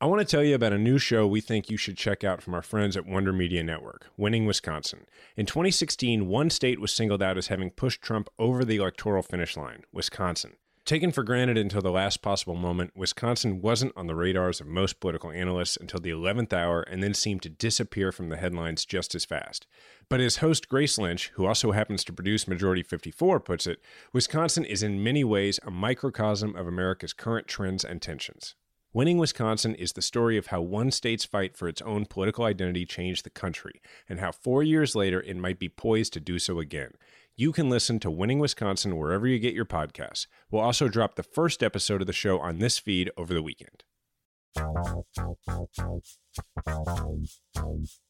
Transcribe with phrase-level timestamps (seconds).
[0.00, 2.40] I want to tell you about a new show we think you should check out
[2.40, 5.06] from our friends at Wonder Media Network, Winning Wisconsin.
[5.36, 9.56] In 2016, one state was singled out as having pushed Trump over the electoral finish
[9.56, 10.52] line Wisconsin.
[10.84, 15.00] Taken for granted until the last possible moment, Wisconsin wasn't on the radars of most
[15.00, 19.16] political analysts until the 11th hour and then seemed to disappear from the headlines just
[19.16, 19.66] as fast.
[20.08, 23.80] But as host Grace Lynch, who also happens to produce Majority 54, puts it,
[24.12, 28.54] Wisconsin is in many ways a microcosm of America's current trends and tensions.
[28.94, 32.86] Winning Wisconsin is the story of how one state's fight for its own political identity
[32.86, 36.58] changed the country, and how four years later it might be poised to do so
[36.58, 36.92] again.
[37.36, 40.26] You can listen to Winning Wisconsin wherever you get your podcasts.
[40.50, 43.84] We'll also drop the first episode of the show on this feed over the weekend.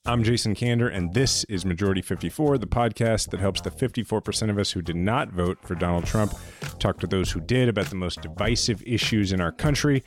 [0.07, 4.59] I'm Jason Kander, and this is Majority 54, the podcast that helps the 54% of
[4.59, 6.35] us who did not vote for Donald Trump
[6.79, 10.05] talk to those who did about the most divisive issues in our country.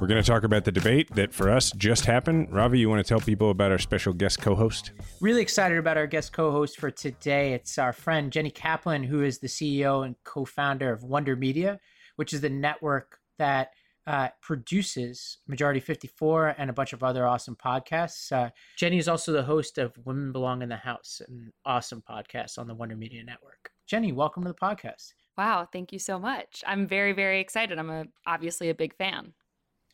[0.00, 2.52] We're going to talk about the debate that for us just happened.
[2.52, 4.92] Ravi, you want to tell people about our special guest co host?
[5.20, 7.52] Really excited about our guest co host for today.
[7.52, 11.78] It's our friend Jenny Kaplan, who is the CEO and co founder of Wonder Media,
[12.16, 13.70] which is the network that
[14.06, 18.30] uh, produces Majority 54 and a bunch of other awesome podcasts.
[18.30, 22.58] Uh, Jenny is also the host of Women Belong in the House, an awesome podcast
[22.58, 23.70] on the Wonder Media Network.
[23.86, 25.14] Jenny, welcome to the podcast.
[25.36, 26.62] Wow, thank you so much.
[26.66, 27.78] I'm very, very excited.
[27.78, 29.32] I'm a, obviously a big fan.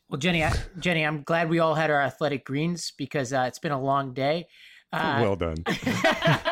[0.09, 3.59] Well, Jenny, I, Jenny, I'm glad we all had our athletic greens because uh, it's
[3.59, 4.47] been a long day.
[4.91, 5.55] Uh, well done.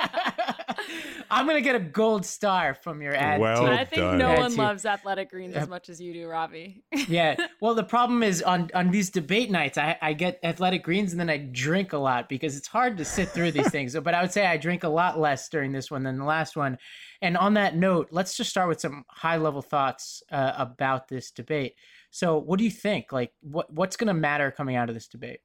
[1.32, 3.40] I'm gonna get a gold star from your ad.
[3.40, 4.18] Well I think done.
[4.18, 6.84] no Ad one loves athletic greens as much as you do, Ravi.
[7.08, 7.36] yeah.
[7.62, 11.20] Well, the problem is on on these debate nights, I, I get athletic greens and
[11.20, 13.96] then I drink a lot because it's hard to sit through these things.
[13.96, 16.56] But I would say I drink a lot less during this one than the last
[16.56, 16.78] one.
[17.22, 21.32] And on that note, let's just start with some high level thoughts uh, about this
[21.32, 21.76] debate.
[22.12, 23.12] So, what do you think?
[23.12, 25.42] Like, what what's going to matter coming out of this debate?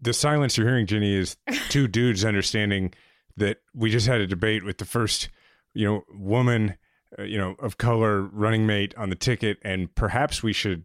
[0.00, 1.36] The silence you're hearing, Jenny, is
[1.68, 2.92] two dudes understanding
[3.36, 5.28] that we just had a debate with the first,
[5.74, 6.76] you know, woman,
[7.18, 10.84] uh, you know, of color running mate on the ticket, and perhaps we should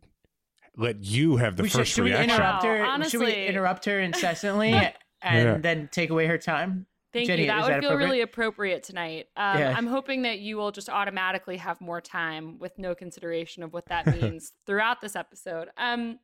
[0.77, 2.29] let you have the we should, first should we reaction.
[2.31, 2.79] interrupt her?
[2.81, 4.71] Wow, Should we interrupt her incessantly
[5.21, 5.57] and Yeah.
[5.57, 6.87] then take away her time?
[7.13, 7.47] Thank Jenny, you.
[7.49, 9.27] That is would that feel really appropriate tonight.
[9.35, 9.73] Um, Yeah.
[9.77, 13.87] I'm hoping that you will just automatically have more time with no consideration of what
[13.87, 15.67] that means throughout this episode.
[15.75, 16.19] Um,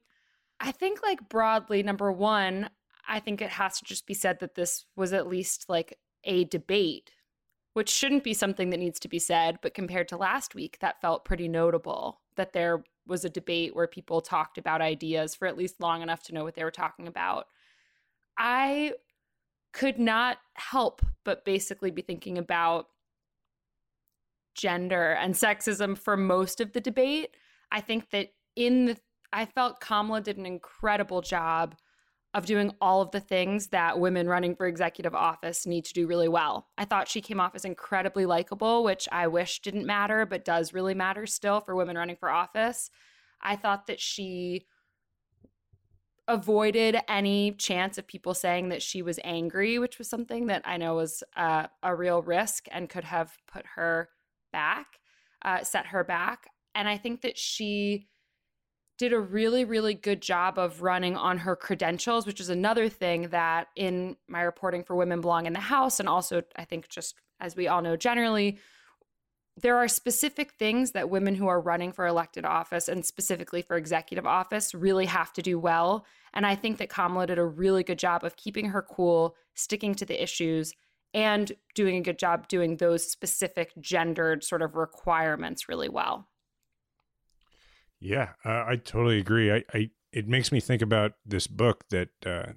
[0.62, 2.70] I think, like, broadly, number one,
[3.06, 6.44] I think it has to just be said that this was at least like a
[6.44, 7.12] debate,
[7.74, 9.58] which shouldn't be something that needs to be said.
[9.62, 13.88] But compared to last week, that felt pretty notable that there was a debate where
[13.88, 17.08] people talked about ideas for at least long enough to know what they were talking
[17.08, 17.48] about.
[18.38, 18.94] I
[19.74, 22.88] could not help but basically be thinking about
[24.56, 27.36] gender and sexism for most of the debate.
[27.72, 28.98] I think that in the
[29.34, 31.76] I felt Kamala did an incredible job
[32.38, 36.06] of doing all of the things that women running for executive office need to do
[36.06, 36.68] really well.
[36.78, 40.72] I thought she came off as incredibly likable, which I wish didn't matter, but does
[40.72, 42.92] really matter still for women running for office.
[43.42, 44.68] I thought that she
[46.28, 50.78] avoided any chance of people saying that she was angry, which was something that I
[50.78, 54.10] know was uh, a real risk and could have put her
[54.54, 55.00] back,
[55.42, 56.52] uh, set her back.
[56.76, 58.10] And I think that she
[58.98, 63.30] did a really, really good job of running on her credentials, which is another thing
[63.30, 67.16] that in my reporting for Women Belong in the House, and also I think just
[67.40, 68.58] as we all know generally,
[69.60, 73.76] there are specific things that women who are running for elected office and specifically for
[73.76, 76.06] executive office really have to do well.
[76.34, 79.96] And I think that Kamala did a really good job of keeping her cool, sticking
[79.96, 80.74] to the issues,
[81.14, 86.28] and doing a good job doing those specific gendered sort of requirements really well.
[88.00, 89.52] Yeah, uh, I totally agree.
[89.52, 92.54] I, I it makes me think about this book that uh,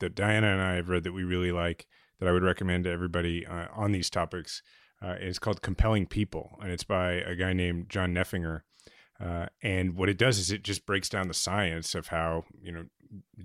[0.00, 1.86] that Diana and I have read that we really like
[2.20, 4.62] that I would recommend to everybody uh, on these topics.
[5.02, 8.62] Uh, it's called Compelling People, and it's by a guy named John Neffinger.
[9.22, 12.72] Uh, and what it does is it just breaks down the science of how you
[12.72, 12.84] know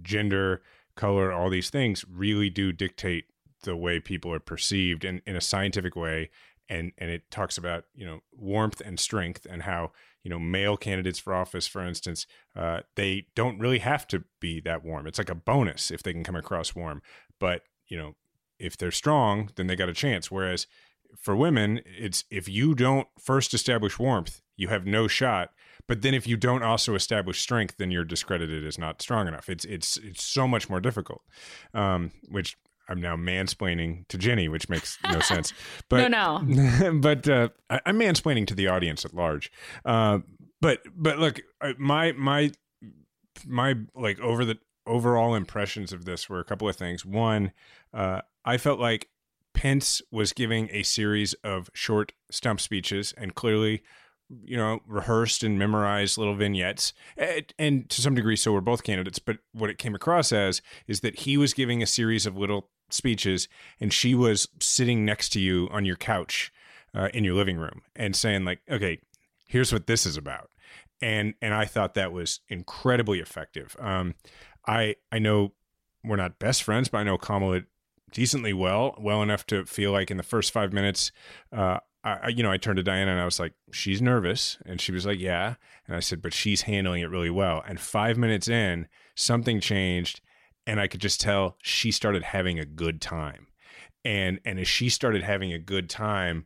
[0.01, 0.61] gender,
[0.95, 3.25] color, all these things really do dictate
[3.63, 6.29] the way people are perceived in, in a scientific way
[6.69, 9.91] and and it talks about you know warmth and strength and how
[10.23, 12.25] you know male candidates for office for instance
[12.55, 15.07] uh, they don't really have to be that warm.
[15.07, 17.01] It's like a bonus if they can come across warm
[17.39, 18.15] but you know
[18.57, 20.29] if they're strong then they got a chance.
[20.29, 20.67] Whereas
[21.19, 25.49] for women it's if you don't first establish warmth you have no shot
[25.87, 29.49] but then if you don't also establish strength then you're discredited as not strong enough.
[29.49, 31.21] It's it's it's so much more difficult
[31.73, 32.57] um, which
[32.89, 35.53] I'm now mansplaining to Jenny, which makes no sense.
[35.89, 36.93] But no, no.
[37.01, 39.51] but uh, I, am mansplaining to the audience at large.
[39.85, 40.19] Uh,
[40.59, 41.39] but but look,
[41.77, 42.51] my my
[43.45, 47.05] my like over the overall impressions of this were a couple of things.
[47.05, 47.51] One,
[47.93, 49.09] uh, I felt like
[49.53, 53.83] Pence was giving a series of short stump speeches, and clearly
[54.43, 56.93] you know, rehearsed and memorized little vignettes.
[57.57, 59.19] And to some degree, so were both candidates.
[59.19, 62.69] But what it came across as is that he was giving a series of little
[62.93, 63.47] speeches,
[63.79, 66.51] and she was sitting next to you on your couch
[66.93, 68.99] uh, in your living room and saying like, "Okay,
[69.47, 70.49] here's what this is about,"
[71.01, 73.75] and and I thought that was incredibly effective.
[73.79, 74.15] Um,
[74.67, 75.53] I I know
[76.03, 77.61] we're not best friends, but I know Kamala
[78.11, 81.11] decently well, well enough to feel like in the first five minutes,
[81.51, 84.57] uh, I, you know, I turned to Diana and I was like, she's nervous.
[84.65, 85.55] And she was like, yeah.
[85.85, 87.61] And I said, but she's handling it really well.
[87.67, 90.21] And five minutes in, something changed
[90.69, 93.47] and I could just tell she started having a good time.
[94.05, 96.45] And and as she started having a good time,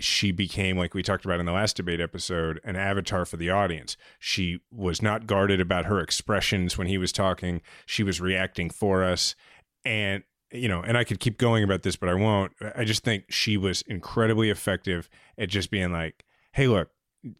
[0.00, 3.50] she became like we talked about in the last debate episode an avatar for the
[3.50, 3.98] audience.
[4.18, 7.60] She was not guarded about her expressions when he was talking.
[7.84, 9.34] She was reacting for us.
[9.84, 12.52] And you know and i could keep going about this but i won't.
[12.74, 16.88] I just think she was incredibly effective at just being like hey look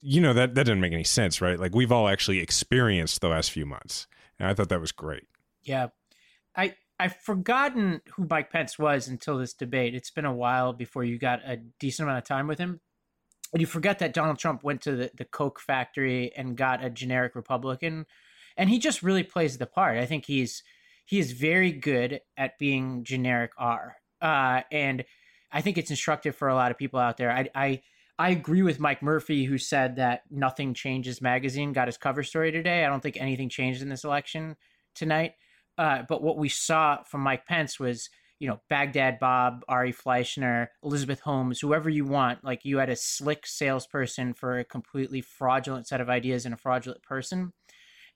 [0.03, 1.59] you know that that doesn't make any sense right?
[1.59, 4.07] Like we've all actually experienced the last few months.
[4.39, 5.25] And i thought that was great.
[5.63, 5.89] Yeah
[6.59, 9.95] I I've forgotten who Mike Pence was until this debate.
[9.95, 12.81] It's been a while before you got a decent amount of time with him.
[13.53, 16.91] And you forget that Donald Trump went to the, the Coke factory and got a
[16.91, 18.05] generic Republican.
[18.57, 19.97] And he just really plays the part.
[19.97, 20.65] I think he's
[21.07, 23.97] he is very good at being generic R.
[24.21, 25.05] Uh, and
[25.53, 27.31] I think it's instructive for a lot of people out there.
[27.31, 27.81] I, I
[28.19, 32.51] I agree with Mike Murphy, who said that Nothing Changes magazine got his cover story
[32.51, 32.85] today.
[32.85, 34.57] I don't think anything changed in this election
[34.97, 35.35] tonight.
[35.79, 38.11] Uh, but what we saw from Mike Pence was,
[38.41, 42.45] you know, Baghdad Bob, Ari Fleischer, Elizabeth Holmes, whoever you want.
[42.45, 46.59] Like you had a slick salesperson for a completely fraudulent set of ideas and a
[46.59, 47.53] fraudulent person.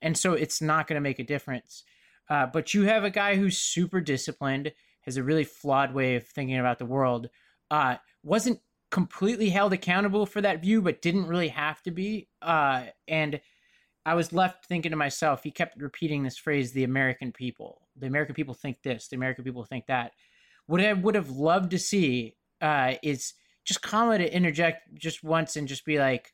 [0.01, 1.83] And so it's not going to make a difference.
[2.29, 6.25] Uh, but you have a guy who's super disciplined, has a really flawed way of
[6.25, 7.29] thinking about the world,
[7.71, 8.59] uh, wasn't
[8.91, 12.27] completely held accountable for that view, but didn't really have to be.
[12.41, 13.41] Uh, and
[14.05, 17.81] I was left thinking to myself, he kept repeating this phrase, the American people.
[17.97, 20.11] The American people think this, the American people think that.
[20.65, 23.33] What I would have loved to see uh, is
[23.65, 26.33] just Kamala to interject just once and just be like,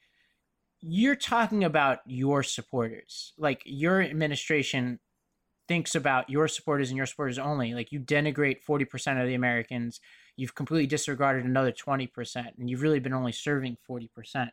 [0.81, 3.33] you're talking about your supporters.
[3.37, 4.99] Like your administration
[5.67, 7.73] thinks about your supporters and your supporters only.
[7.73, 9.99] Like you denigrate 40% of the Americans.
[10.35, 12.09] You've completely disregarded another 20%,
[12.57, 14.49] and you've really been only serving 40%.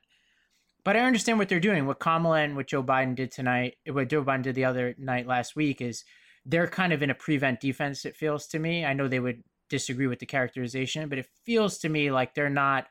[0.87, 1.85] But I understand what they're doing.
[1.85, 5.27] What Kamala and what Joe Biden did tonight, what Joe Biden did the other night
[5.27, 6.05] last week is
[6.45, 8.85] they're kind of in a prevent defense, it feels to me.
[8.85, 12.49] I know they would disagree with the characterization, but it feels to me like they're
[12.49, 12.87] not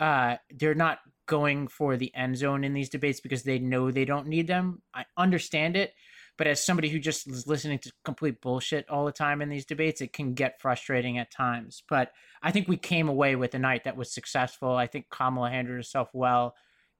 [0.00, 4.04] uh they're not going for the end zone in these debates because they know they
[4.04, 4.82] don't need them.
[4.92, 5.94] I understand it,
[6.36, 9.64] but as somebody who just is listening to complete bullshit all the time in these
[9.64, 11.84] debates, it can get frustrating at times.
[11.88, 12.12] But
[12.42, 14.76] I think we came away with a night that was successful.
[14.76, 16.54] I think Kamala handled herself well.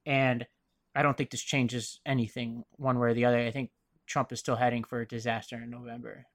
[0.07, 0.47] And
[0.95, 3.39] I don't think this changes anything one way or the other.
[3.39, 3.71] I think
[4.07, 6.27] Trump is still heading for a disaster in November.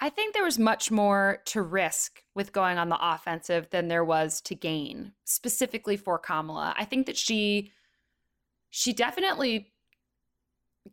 [0.00, 4.04] I think there was much more to risk with going on the offensive than there
[4.04, 6.72] was to gain, specifically for Kamala.
[6.76, 7.72] I think that she
[8.70, 9.72] she definitely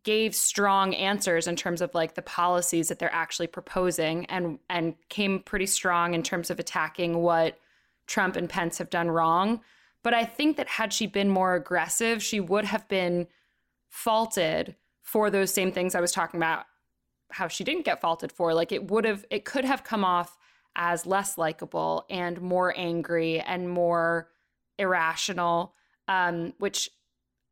[0.03, 4.95] gave strong answers in terms of like the policies that they're actually proposing and and
[5.09, 7.59] came pretty strong in terms of attacking what
[8.07, 9.61] Trump and Pence have done wrong.
[10.05, 13.25] But I think that had she been more aggressive, she would have been
[13.89, 16.65] faulted for those same things I was talking about
[17.31, 18.53] how she didn't get faulted for.
[18.53, 20.37] Like it would have it could have come off
[20.75, 24.29] as less likable and more angry and more
[24.77, 25.73] irrational
[26.07, 26.91] um, which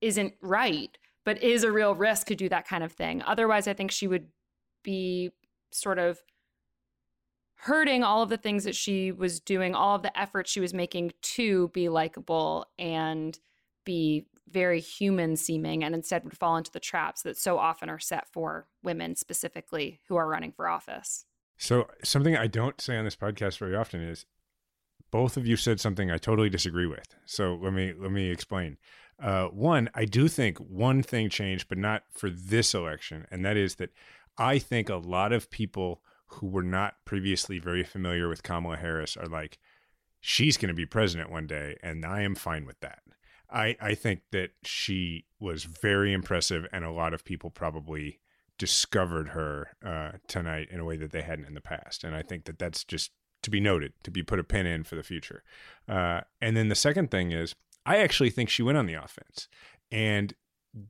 [0.02, 0.96] isn't right
[1.26, 3.24] but is a real risk to do that kind of thing.
[3.26, 4.28] Otherwise, I think she would
[4.84, 5.32] be
[5.72, 6.22] sort of
[7.64, 10.74] hurting all of the things that she was doing, all of the effort she was
[10.74, 13.40] making to be likable and
[13.86, 18.00] be very human seeming, and instead would fall into the traps that so often are
[18.00, 21.26] set for women specifically who are running for office.
[21.58, 24.26] So, something I don't say on this podcast very often is
[25.10, 27.16] both of you said something I totally disagree with.
[27.26, 28.78] So, let me let me explain.
[29.22, 33.56] Uh, one, I do think one thing changed, but not for this election, and that
[33.56, 33.92] is that
[34.38, 36.02] I think a lot of people
[36.36, 39.58] who were not previously very familiar with Kamala Harris are like,
[40.20, 43.00] she's going to be president one day, and I am fine with that.
[43.50, 48.20] I, I think that she was very impressive, and a lot of people probably
[48.58, 52.04] discovered her uh, tonight in a way that they hadn't in the past.
[52.04, 53.12] And I think that that's just
[53.44, 55.44] to be noted, to be put a pin in for the future.
[55.88, 59.50] Uh, and then the second thing is, I actually think she went on the offense.
[59.92, 60.34] And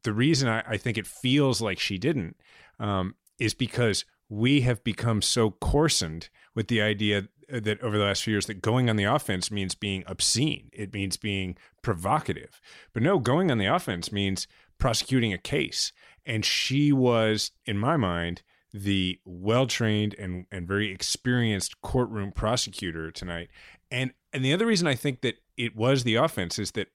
[0.03, 2.37] the reason I, I think it feels like she didn't
[2.79, 8.03] um, is because we have become so coarsened with the idea uh, that over the
[8.03, 10.69] last few years that going on the offense means being obscene.
[10.73, 12.59] It means being provocative.
[12.93, 14.47] But no, going on the offense means
[14.79, 15.91] prosecuting a case.
[16.25, 18.41] And she was, in my mind,
[18.73, 23.49] the well trained and, and very experienced courtroom prosecutor tonight.
[23.91, 26.87] And and the other reason I think that it was the offense is that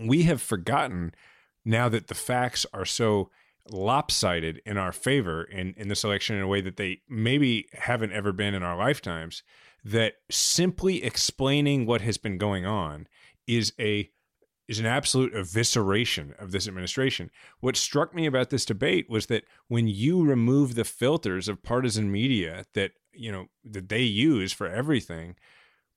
[0.00, 1.14] we have forgotten
[1.64, 3.30] now that the facts are so
[3.72, 8.12] lopsided in our favor in, in this election in a way that they maybe haven't
[8.12, 9.42] ever been in our lifetimes,
[9.84, 13.06] that simply explaining what has been going on
[13.46, 14.10] is a
[14.68, 17.30] is an absolute evisceration of this administration.
[17.60, 22.10] What struck me about this debate was that when you remove the filters of partisan
[22.10, 25.36] media that you know that they use for everything,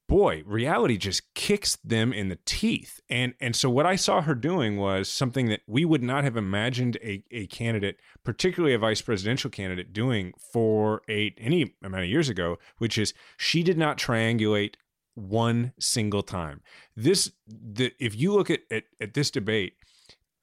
[0.10, 3.00] boy, reality just kicks them in the teeth.
[3.10, 6.36] And and so what I saw her doing was something that we would not have
[6.36, 12.10] imagined a, a candidate, particularly a vice presidential candidate, doing for eight any amount of
[12.10, 14.74] years ago, which is she did not triangulate
[15.14, 16.62] one single time.
[16.98, 19.74] This the if you look at, at, at this debate,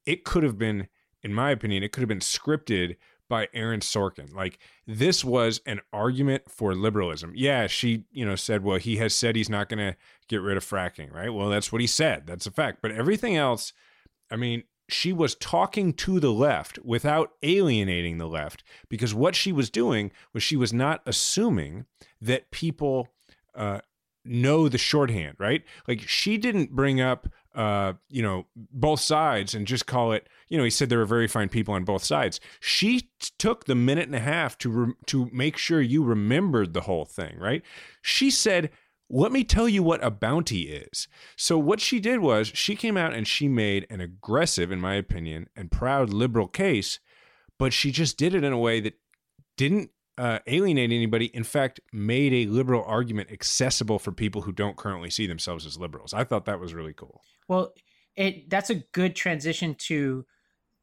[0.05, 0.87] it could have been,
[1.21, 2.95] in my opinion, it could have been scripted
[3.29, 4.33] by Aaron Sorkin.
[4.33, 7.33] Like this was an argument for liberalism.
[7.35, 10.57] Yeah, she, you know, said, well, he has said he's not going to get rid
[10.57, 11.33] of fracking, right?
[11.33, 12.27] Well, that's what he said.
[12.27, 12.79] That's a fact.
[12.81, 13.73] But everything else,
[14.31, 19.51] I mean, she was talking to the left without alienating the left because what she
[19.51, 21.85] was doing was she was not assuming
[22.21, 23.09] that people
[23.53, 23.79] uh,
[24.23, 25.63] know the shorthand, right?
[25.87, 30.59] Like she didn't bring up uh, you know, both sides and just call it, you
[30.59, 32.39] know, he said there were very fine people on both sides.
[32.59, 36.73] She t- took the minute and a half to re- to make sure you remembered
[36.73, 37.63] the whole thing, right?
[38.03, 38.69] She said,
[39.09, 42.95] "Let me tell you what a bounty is." So what she did was she came
[42.95, 46.99] out and she made an aggressive, in my opinion, and proud liberal case,
[47.57, 48.99] but she just did it in a way that
[49.57, 51.25] didn't uh, alienate anybody.
[51.27, 55.77] In fact, made a liberal argument accessible for people who don't currently see themselves as
[55.77, 56.13] liberals.
[56.13, 57.21] I thought that was really cool.
[57.47, 57.73] Well,
[58.15, 60.25] it that's a good transition to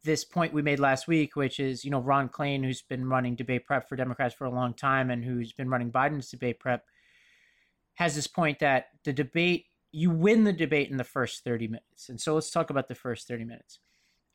[0.05, 3.35] this point we made last week, which is you know Ron Klain, who's been running
[3.35, 6.85] debate prep for Democrats for a long time and who's been running Biden's debate prep,
[7.95, 12.09] has this point that the debate you win the debate in the first 30 minutes.
[12.09, 13.79] And so let's talk about the first 30 minutes.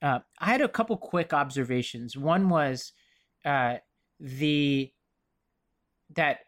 [0.01, 2.15] Uh, I had a couple quick observations.
[2.15, 2.93] One was
[3.43, 3.75] uh,
[4.19, 4.91] the
[6.15, 6.39] that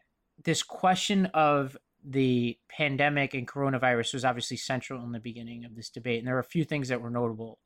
[0.44, 5.88] this question of the pandemic and coronavirus was obviously central in the beginning of this
[5.88, 6.18] debate.
[6.18, 7.60] And there are a few things that were notable.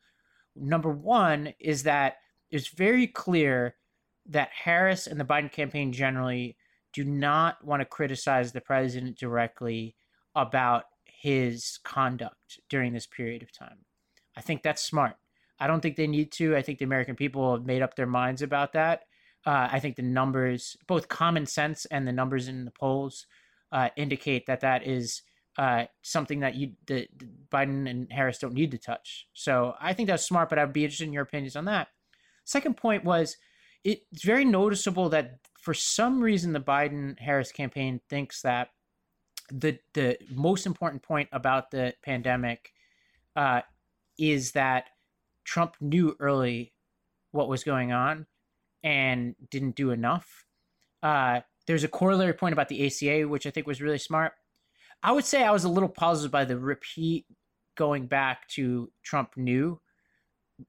[0.54, 2.16] Number one is that
[2.50, 3.76] it's very clear
[4.26, 6.56] that Harris and the Biden campaign generally
[6.92, 9.94] do not want to criticize the president directly
[10.34, 13.78] about his conduct during this period of time.
[14.36, 15.16] I think that's smart.
[15.58, 16.54] I don't think they need to.
[16.56, 19.04] I think the American people have made up their minds about that.
[19.46, 23.26] Uh, I think the numbers, both common sense and the numbers in the polls,
[23.70, 25.22] uh, indicate that that is
[25.56, 27.08] uh, something that you the,
[27.50, 29.28] Biden and Harris don't need to touch.
[29.32, 31.88] So I think that's smart, but I'd be interested in your opinions on that.
[32.44, 33.36] Second point was
[33.84, 38.70] it's very noticeable that for some reason the Biden Harris campaign thinks that
[39.50, 42.72] the the most important point about the pandemic
[43.36, 43.62] uh,
[44.18, 44.86] is that
[45.44, 46.72] Trump knew early
[47.30, 48.26] what was going on
[48.86, 50.46] and didn't do enough.
[51.02, 54.32] Uh, there's a corollary point about the ACA, which I think was really smart.
[55.02, 57.26] I would say I was a little puzzled by the repeat
[57.76, 59.80] going back to Trump knew.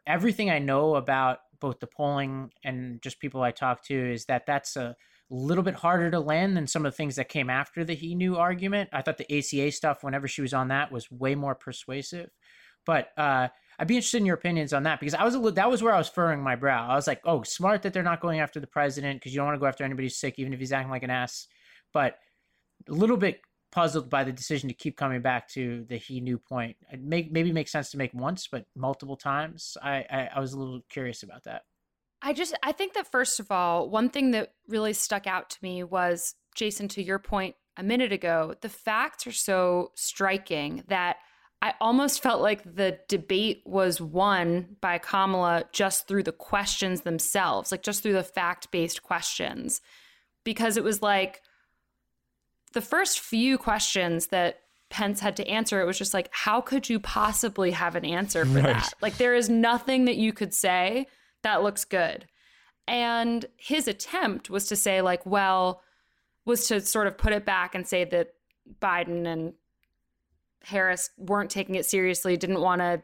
[0.08, 4.48] Everything I know about both the polling and just people I talk to is that
[4.48, 4.96] that's a
[5.30, 8.16] little bit harder to land than some of the things that came after the he
[8.16, 8.90] knew argument.
[8.94, 12.32] I thought the ACA stuff, whenever she was on that, was way more persuasive.
[12.84, 15.54] But uh, I'd be interested in your opinions on that because I was a little,
[15.56, 16.88] that was where I was furrowing my brow.
[16.88, 19.46] I was like, oh, smart that they're not going after the president because you don't
[19.46, 21.48] want to go after anybody who's sick, even if he's acting like an ass.
[21.94, 22.18] But
[22.90, 23.42] a little bit
[23.72, 26.78] puzzled by the decision to keep coming back to the he knew point.
[26.92, 29.78] It make maybe makes sense to make once, but multiple times.
[29.82, 31.64] I, I, I was a little curious about that.
[32.22, 35.58] I just I think that first of all, one thing that really stuck out to
[35.62, 41.18] me was Jason, to your point a minute ago, the facts are so striking that
[41.62, 47.72] I almost felt like the debate was won by Kamala just through the questions themselves,
[47.72, 49.82] like just through the fact based questions.
[50.44, 51.42] Because it was like
[52.74, 54.60] the first few questions that
[54.90, 58.46] Pence had to answer, it was just like, how could you possibly have an answer
[58.46, 58.64] for right.
[58.64, 58.94] that?
[59.02, 61.08] Like, there is nothing that you could say
[61.44, 62.26] that looks good.
[62.88, 65.82] And his attempt was to say, like, well,
[66.46, 68.30] was to sort of put it back and say that
[68.82, 69.54] Biden and
[70.68, 73.02] Harris weren't taking it seriously, didn't want to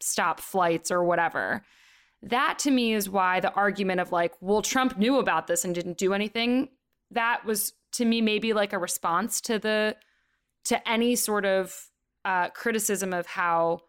[0.00, 1.62] stop flights or whatever.
[2.22, 5.74] That to me is why the argument of like, well, Trump knew about this and
[5.74, 6.68] didn't do anything,
[7.10, 9.96] that was to me maybe like a response to the
[10.64, 11.74] to any sort of
[12.24, 13.80] uh, criticism of how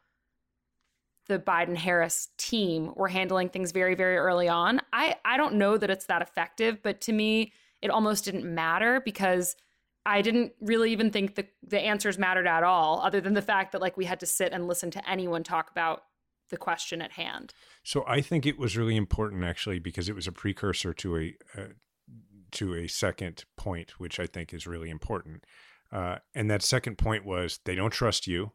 [1.28, 4.80] the Biden Harris team were handling things very, very early on.
[4.94, 9.02] I, I don't know that it's that effective, but to me, it almost didn't matter
[9.04, 9.56] because
[10.08, 13.74] I didn't really even think the, the answers mattered at all, other than the fact
[13.74, 16.04] that like we had to sit and listen to anyone talk about
[16.50, 17.54] the question at hand.
[17.84, 21.36] So I think it was really important actually because it was a precursor to a
[21.58, 21.68] uh,
[22.54, 25.44] to a second point, which I think is really important.
[25.92, 28.54] Uh, and that second point was they don't trust you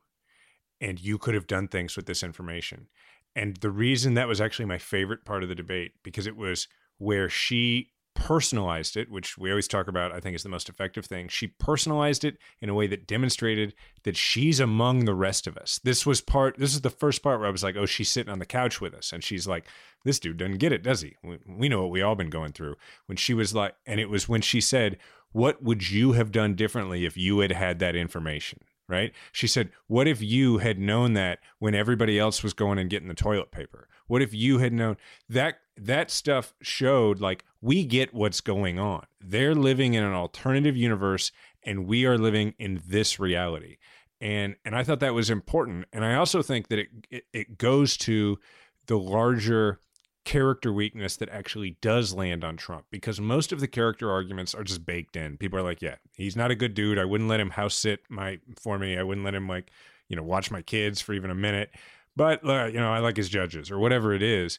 [0.81, 2.89] and you could have done things with this information.
[3.37, 6.67] And the reason that was actually my favorite part of the debate, because it was
[6.97, 11.07] where she personalized it, which we always talk about, I think is the most effective
[11.07, 11.29] thing.
[11.29, 15.81] She personalized it in a way that demonstrated that she's among the rest of us.
[15.83, 18.33] This was part, this is the first part where I was like, oh, she's sitting
[18.33, 19.13] on the couch with us.
[19.13, 19.67] And she's like,
[20.05, 21.17] this dude doesn't get it, does he?
[21.47, 22.77] We know what we all been going through.
[23.07, 24.99] When she was like, and it was when she said,
[25.33, 28.61] what would you have done differently if you had had that information?
[28.89, 29.13] right?
[29.33, 33.09] She said, What if you had known that when everybody else was going and getting
[33.09, 33.89] the toilet paper?
[34.07, 34.99] What if you had known
[35.31, 39.07] that that stuff showed like we get what's going on.
[39.21, 41.33] They're living in an alternative universe
[41.65, 43.79] and we are living in this reality.
[44.21, 45.87] And and I thought that was important.
[45.93, 48.39] And I also think that it it, it goes to
[48.87, 49.81] the larger
[50.25, 54.63] character weakness that actually does land on Trump because most of the character arguments are
[54.63, 55.37] just baked in.
[55.37, 56.99] People are like, yeah, he's not a good dude.
[56.99, 58.97] I wouldn't let him house sit my for me.
[58.97, 59.71] I wouldn't let him like,
[60.09, 61.71] you know, watch my kids for even a minute.
[62.15, 64.59] But uh, you know, I like his judges or whatever it is.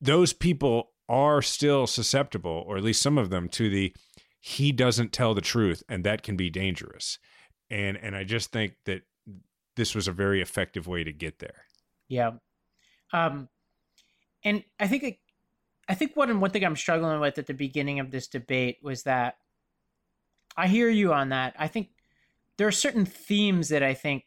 [0.00, 3.94] Those people are still susceptible, or at least some of them, to the
[4.40, 7.18] he doesn't tell the truth, and that can be dangerous.
[7.70, 9.02] And and I just think that
[9.76, 11.64] this was a very effective way to get there.
[12.08, 12.32] Yeah.
[13.12, 13.48] Um,
[14.44, 15.18] and I think
[15.88, 19.02] I think one one thing I'm struggling with at the beginning of this debate was
[19.04, 19.36] that
[20.56, 21.54] I hear you on that.
[21.58, 21.88] I think
[22.58, 24.24] there are certain themes that I think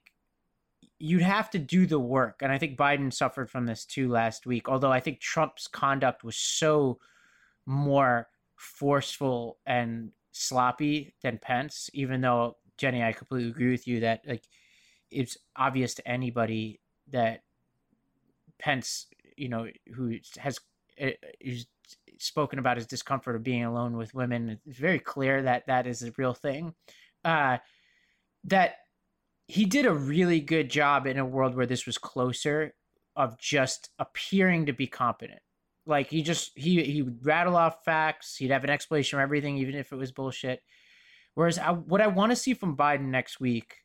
[0.99, 4.45] you'd have to do the work, and I think Biden suffered from this too last
[4.45, 4.67] week.
[4.69, 6.99] Although I think Trump's conduct was so
[7.65, 14.21] more forceful and sloppy than Pence, even though Jenny, I completely agree with you that
[14.27, 14.43] like
[15.11, 16.81] it's obvious to anybody
[17.11, 17.43] that
[18.59, 19.07] Pence
[19.37, 20.59] you know, who has
[20.97, 24.59] is eh, spoken about his discomfort of being alone with women.
[24.65, 26.73] It's very clear that that is a real thing.
[27.23, 27.57] Uh,
[28.45, 28.77] that
[29.47, 32.73] he did a really good job in a world where this was closer
[33.15, 35.39] of just appearing to be competent.
[35.85, 38.35] Like he just he he would rattle off facts.
[38.35, 40.61] He'd have an explanation for everything, even if it was bullshit.
[41.33, 43.75] Whereas I, what I want to see from Biden next week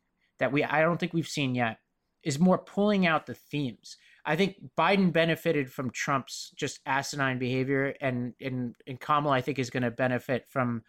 [0.40, 1.78] that we I don't think we've seen yet
[2.24, 3.96] is more pulling out the themes.
[4.24, 9.60] I think Biden benefited from Trump's just asinine behavior, and and and Kamala I think
[9.60, 10.82] is going to benefit from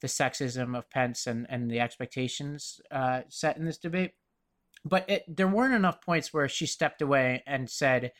[0.00, 4.12] the sexism of Pence and and the expectations uh, set in this debate.
[4.84, 8.12] But it, there weren't enough points where she stepped away and said,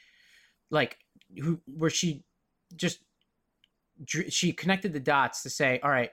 [0.70, 0.98] like,
[1.40, 2.24] who where she
[2.74, 3.00] just
[4.06, 6.10] she connected the dots to say, all right,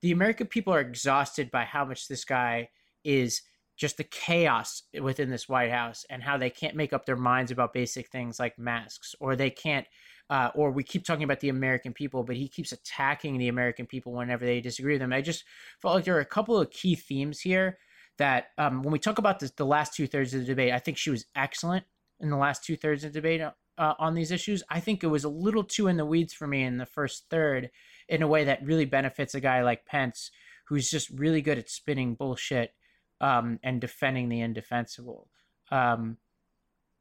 [0.00, 2.68] the American people are exhausted by how much this guy
[3.04, 3.42] is
[3.76, 7.50] just the chaos within this White House and how they can't make up their minds
[7.50, 9.86] about basic things like masks or they can't
[10.30, 13.84] uh, or we keep talking about the American people, but he keeps attacking the American
[13.84, 15.12] people whenever they disagree with him.
[15.12, 15.44] I just
[15.82, 17.78] felt like there are a couple of key themes here
[18.18, 20.78] that um, when we talk about this, the last two thirds of the debate, I
[20.78, 21.84] think she was excellent
[22.20, 24.62] in the last two thirds of the debate uh, on these issues.
[24.70, 27.24] I think it was a little too in the weeds for me in the first
[27.28, 27.70] third
[28.08, 30.30] in a way that really benefits a guy like Pence,
[30.68, 32.72] who's just really good at spinning bullshit
[33.20, 35.28] um, and defending the indefensible.
[35.72, 36.18] Um,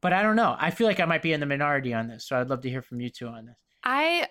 [0.02, 0.56] but I don't know.
[0.58, 2.70] I feel like I might be in the minority on this, so I'd love to
[2.70, 3.58] hear from you two on this.
[3.84, 4.28] I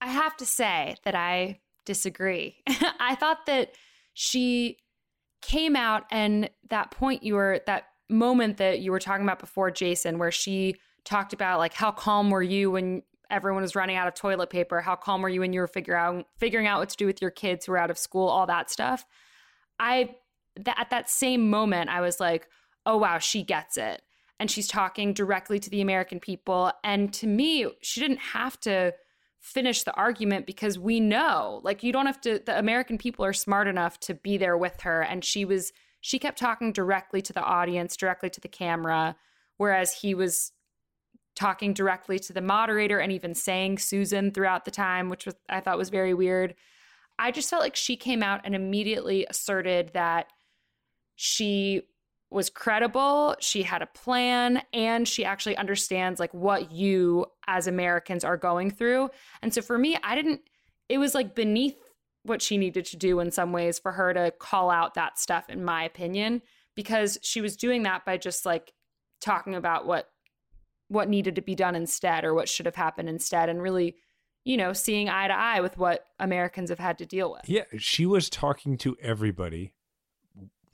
[0.00, 2.56] I have to say that I disagree.
[3.00, 3.74] I thought that
[4.14, 4.78] she
[5.40, 9.70] came out and that point you were that moment that you were talking about before
[9.70, 14.06] Jason where she talked about like how calm were you when everyone was running out
[14.06, 16.88] of toilet paper, how calm were you when you were figure out figuring out what
[16.90, 19.04] to do with your kids who were out of school, all that stuff.
[19.78, 20.16] I
[20.56, 22.48] that at that same moment I was like,
[22.84, 24.02] "Oh wow, she gets it."
[24.42, 26.72] And she's talking directly to the American people.
[26.82, 28.92] And to me, she didn't have to
[29.38, 33.32] finish the argument because we know, like, you don't have to, the American people are
[33.32, 35.00] smart enough to be there with her.
[35.00, 39.14] And she was, she kept talking directly to the audience, directly to the camera,
[39.58, 40.50] whereas he was
[41.36, 45.60] talking directly to the moderator and even saying Susan throughout the time, which was, I
[45.60, 46.56] thought was very weird.
[47.16, 50.32] I just felt like she came out and immediately asserted that
[51.14, 51.82] she
[52.32, 58.24] was credible, she had a plan, and she actually understands like what you as Americans
[58.24, 59.10] are going through.
[59.42, 60.40] And so for me, I didn't
[60.88, 61.76] it was like beneath
[62.24, 65.48] what she needed to do in some ways for her to call out that stuff
[65.48, 66.42] in my opinion
[66.76, 68.72] because she was doing that by just like
[69.20, 70.08] talking about what
[70.88, 73.96] what needed to be done instead or what should have happened instead and really
[74.44, 77.48] you know seeing eye to eye with what Americans have had to deal with.
[77.48, 79.72] Yeah, she was talking to everybody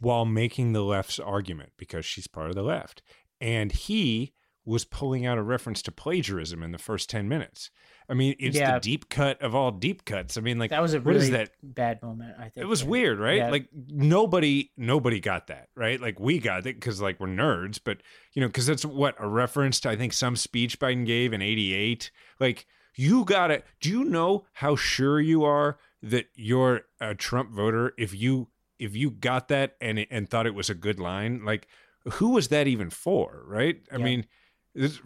[0.00, 3.02] while making the left's argument because she's part of the left.
[3.40, 4.32] And he
[4.64, 7.70] was pulling out a reference to plagiarism in the first 10 minutes.
[8.06, 8.74] I mean, it's yeah.
[8.74, 10.36] the deep cut of all deep cuts.
[10.36, 11.50] I mean, like that was a really that?
[11.62, 12.34] bad moment.
[12.38, 12.88] I think it was yeah.
[12.88, 13.36] weird, right?
[13.38, 13.50] Yeah.
[13.50, 16.00] Like nobody, nobody got that, right?
[16.00, 18.02] Like we got it because like we're nerds, but
[18.34, 21.42] you know, because that's what a reference to I think some speech Biden gave in
[21.42, 22.10] '88.
[22.40, 23.64] Like you got it.
[23.80, 28.96] Do you know how sure you are that you're a Trump voter if you if
[28.96, 31.68] you got that and and thought it was a good line, like
[32.12, 33.80] who was that even for, right?
[33.92, 34.04] I yeah.
[34.04, 34.26] mean,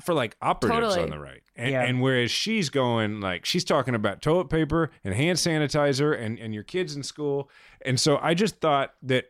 [0.00, 1.04] for like operatives totally.
[1.04, 1.82] on the right, and, yeah.
[1.82, 6.54] and whereas she's going like she's talking about toilet paper and hand sanitizer and and
[6.54, 7.50] your kids in school,
[7.84, 9.26] and so I just thought that,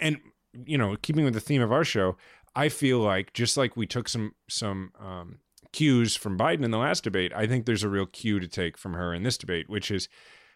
[0.00, 0.18] and
[0.66, 2.16] you know, keeping with the theme of our show,
[2.54, 5.38] I feel like just like we took some some um,
[5.72, 8.76] cues from Biden in the last debate, I think there's a real cue to take
[8.76, 10.08] from her in this debate, which is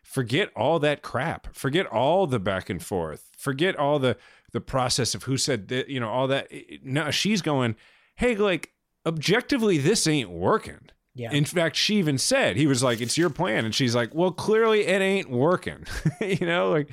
[0.02, 1.54] forget all that crap.
[1.54, 3.30] Forget all the back and forth.
[3.36, 4.16] Forget all the
[4.52, 6.50] the process of who said that, you know, all that.
[6.82, 7.74] Now she's going,
[8.16, 8.72] hey, like
[9.06, 10.90] objectively, this ain't working.
[11.14, 11.32] Yeah.
[11.32, 14.32] In fact, she even said he was like, "It's your plan," and she's like, "Well,
[14.32, 15.84] clearly it ain't working."
[16.22, 16.88] you know, like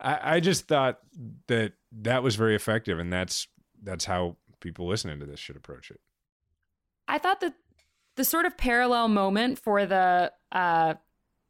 [0.00, 1.00] I, I just thought
[1.48, 1.72] that
[2.02, 3.48] that was very effective, and that's
[3.82, 6.00] that's how people listening to this should approach it.
[7.08, 7.54] I thought that
[8.16, 10.94] the sort of parallel moment for the uh,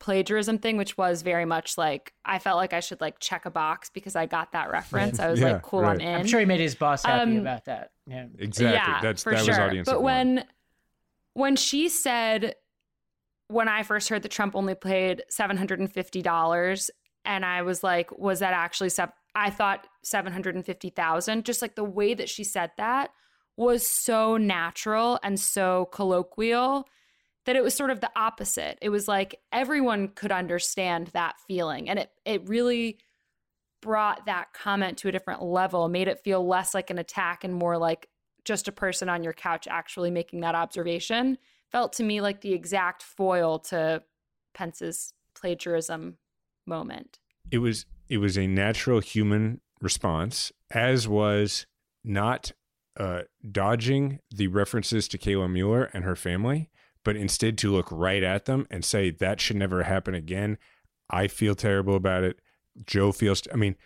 [0.04, 3.50] plagiarism thing, which was very much like I felt like I should like check a
[3.50, 5.18] box because I got that reference.
[5.18, 5.92] I was yeah, like, cool, right.
[5.92, 6.14] I'm in.
[6.14, 7.92] I'm sure he made his boss happy um, about that.
[8.06, 8.74] Yeah, exactly.
[8.74, 9.48] Yeah, That's for that sure.
[9.48, 9.88] was audience.
[9.88, 10.44] But when
[11.32, 12.54] when she said
[13.48, 16.90] when I first heard that Trump only paid seven hundred and fifty dollars,
[17.24, 18.90] and I was like, was that actually?
[18.90, 19.06] Se-?
[19.34, 21.46] I thought seven hundred and fifty thousand.
[21.46, 23.08] Just like the way that she said that
[23.56, 26.86] was so natural and so colloquial
[27.46, 28.78] that it was sort of the opposite.
[28.80, 31.88] It was like everyone could understand that feeling.
[31.88, 32.98] And it it really
[33.82, 37.54] brought that comment to a different level, made it feel less like an attack and
[37.54, 38.08] more like
[38.44, 41.38] just a person on your couch actually making that observation.
[41.70, 44.02] Felt to me like the exact foil to
[44.54, 46.16] Pence's plagiarism
[46.66, 47.18] moment.
[47.50, 51.66] It was it was a natural human response, as was
[52.04, 52.52] not
[52.98, 56.70] uh, dodging the references to Kayla Mueller and her family
[57.04, 60.58] but instead to look right at them and say that should never happen again.
[61.10, 62.40] I feel terrible about it.
[62.86, 63.76] Joe feels, I mean,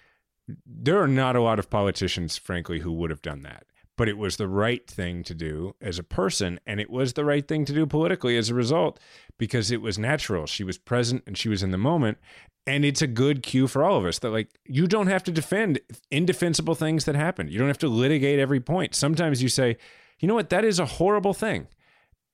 [0.65, 3.67] there are not a lot of politicians, frankly, who would have done that.
[3.97, 7.25] But it was the right thing to do as a person, and it was the
[7.25, 9.01] right thing to do politically as a result
[9.39, 10.47] because it was natural.
[10.47, 12.19] She was present and she was in the moment.
[12.65, 15.33] And it's a good cue for all of us that, like, you don't have to
[15.33, 17.49] defend indefensible things that happen.
[17.49, 18.95] You don't have to litigate every point.
[18.95, 19.77] Sometimes you say,
[20.21, 21.67] you know what, that is a horrible thing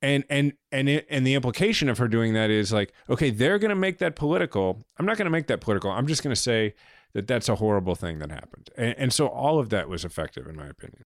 [0.04, 3.58] and and and it, and the implication of her doing that is like okay they're
[3.58, 4.84] going to make that political.
[4.98, 5.90] I'm not going to make that political.
[5.90, 6.74] I'm just going to say
[7.14, 8.70] that that's a horrible thing that happened.
[8.76, 11.04] And, and so all of that was effective in my opinion.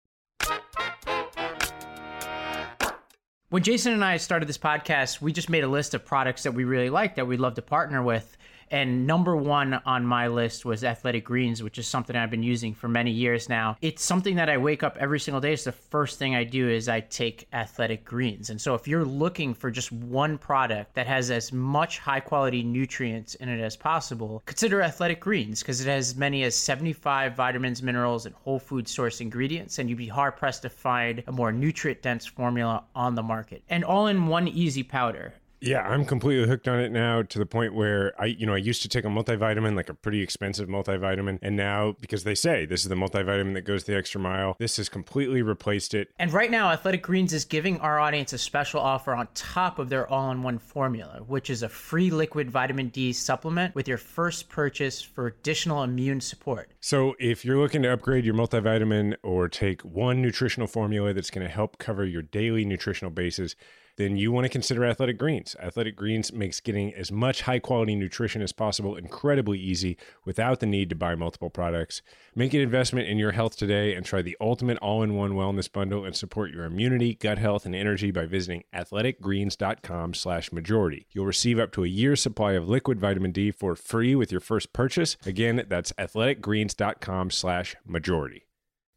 [3.48, 6.52] When Jason and I started this podcast, we just made a list of products that
[6.52, 8.36] we really like that we'd love to partner with.
[8.70, 12.74] And number one on my list was Athletic Greens, which is something I've been using
[12.74, 13.76] for many years now.
[13.80, 15.52] It's something that I wake up every single day.
[15.52, 18.50] It's the first thing I do is I take Athletic Greens.
[18.50, 22.62] And so if you're looking for just one product that has as much high quality
[22.62, 27.34] nutrients in it as possible, consider Athletic Greens because it has as many as 75
[27.34, 29.78] vitamins, minerals, and whole food source ingredients.
[29.78, 33.62] And you'd be hard pressed to find a more nutrient dense formula on the market.
[33.68, 35.34] And all in one easy powder.
[35.60, 38.58] Yeah, I'm completely hooked on it now to the point where I, you know, I
[38.58, 41.38] used to take a multivitamin, like a pretty expensive multivitamin.
[41.40, 44.76] And now, because they say this is the multivitamin that goes the extra mile, this
[44.76, 46.10] has completely replaced it.
[46.18, 49.88] And right now, Athletic Greens is giving our audience a special offer on top of
[49.88, 53.98] their all in one formula, which is a free liquid vitamin D supplement with your
[53.98, 56.70] first purchase for additional immune support.
[56.80, 61.46] So if you're looking to upgrade your multivitamin or take one nutritional formula that's going
[61.46, 63.56] to help cover your daily nutritional basis,
[63.96, 65.56] then you want to consider Athletic Greens.
[65.60, 70.66] Athletic Greens makes getting as much high quality nutrition as possible incredibly easy without the
[70.66, 72.02] need to buy multiple products.
[72.34, 75.70] Make an investment in your health today and try the ultimate all in one wellness
[75.70, 81.06] bundle and support your immunity, gut health, and energy by visiting athleticgreens.com slash majority.
[81.12, 84.40] You'll receive up to a year's supply of liquid vitamin D for free with your
[84.40, 85.16] first purchase.
[85.24, 88.45] Again, that's athleticgreens.com slash majority.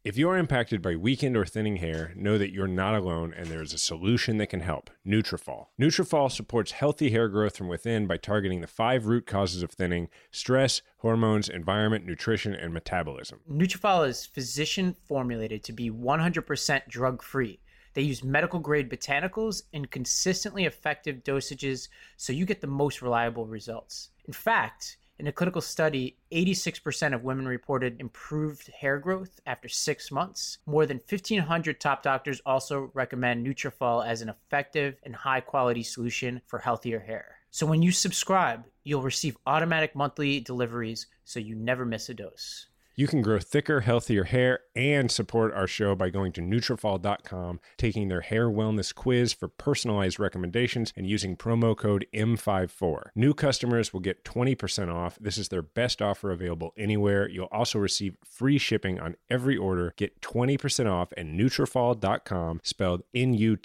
[0.02, 3.48] If you are impacted by weakened or thinning hair, know that you're not alone and
[3.48, 4.88] there is a solution that can help.
[5.06, 5.66] Nutrafol.
[5.78, 10.08] Nutrafol supports healthy hair growth from within by targeting the five root causes of thinning:
[10.30, 13.40] stress, hormones, environment, nutrition, and metabolism.
[13.46, 17.60] Nutrafol is physician formulated to be 100% drug-free.
[17.92, 23.46] They use medical grade botanicals in consistently effective dosages so you get the most reliable
[23.46, 24.08] results.
[24.24, 30.10] In fact, in a clinical study, 86% of women reported improved hair growth after six
[30.10, 30.56] months.
[30.64, 36.40] More than 1,500 top doctors also recommend Nutrafol as an effective and high quality solution
[36.46, 37.36] for healthier hair.
[37.50, 42.66] So when you subscribe, you'll receive automatic monthly deliveries so you never miss a dose.
[43.00, 48.08] You can grow thicker, healthier hair and support our show by going to Nutrafol.com, taking
[48.08, 53.04] their hair wellness quiz for personalized recommendations, and using promo code M54.
[53.14, 55.16] New customers will get 20% off.
[55.18, 57.26] This is their best offer available anywhere.
[57.26, 59.94] You'll also receive free shipping on every order.
[59.96, 63.62] Get 20% off at Nutrafol.com, spelled N-U-T-R-A-F-O-L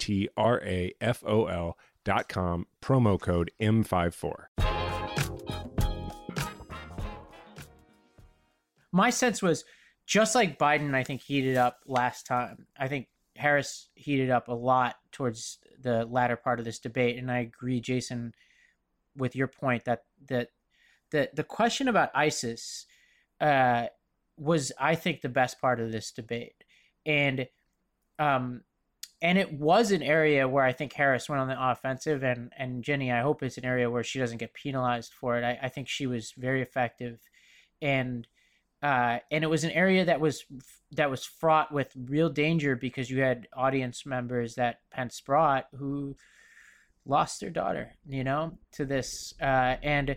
[2.06, 4.75] dot com, promo code M54.
[8.96, 9.64] My sense was
[10.06, 12.66] just like Biden, I think heated up last time.
[12.78, 17.30] I think Harris heated up a lot towards the latter part of this debate, and
[17.30, 18.32] I agree, Jason,
[19.14, 20.48] with your point that that
[21.10, 22.86] the the question about ISIS
[23.40, 23.86] uh,
[24.38, 26.64] was, I think, the best part of this debate,
[27.04, 27.46] and
[28.18, 28.62] um,
[29.20, 32.82] and it was an area where I think Harris went on the offensive, and and
[32.82, 35.44] Jenny, I hope it's an area where she doesn't get penalized for it.
[35.44, 37.20] I, I think she was very effective,
[37.82, 38.26] and
[38.86, 40.44] uh, and it was an area that was
[40.92, 46.14] that was fraught with real danger because you had audience members that Pence brought who
[47.04, 50.16] lost their daughter, you know, to this, uh, and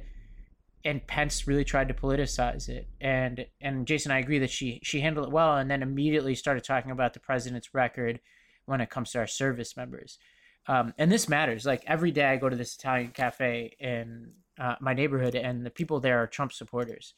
[0.86, 5.02] and Pence really tried to politicize it, and and Jason, I agree that she she
[5.02, 8.20] handled it well, and then immediately started talking about the president's record
[8.66, 10.20] when it comes to our service members,
[10.68, 11.66] um, and this matters.
[11.66, 15.72] Like every day, I go to this Italian cafe in uh, my neighborhood, and the
[15.72, 17.16] people there are Trump supporters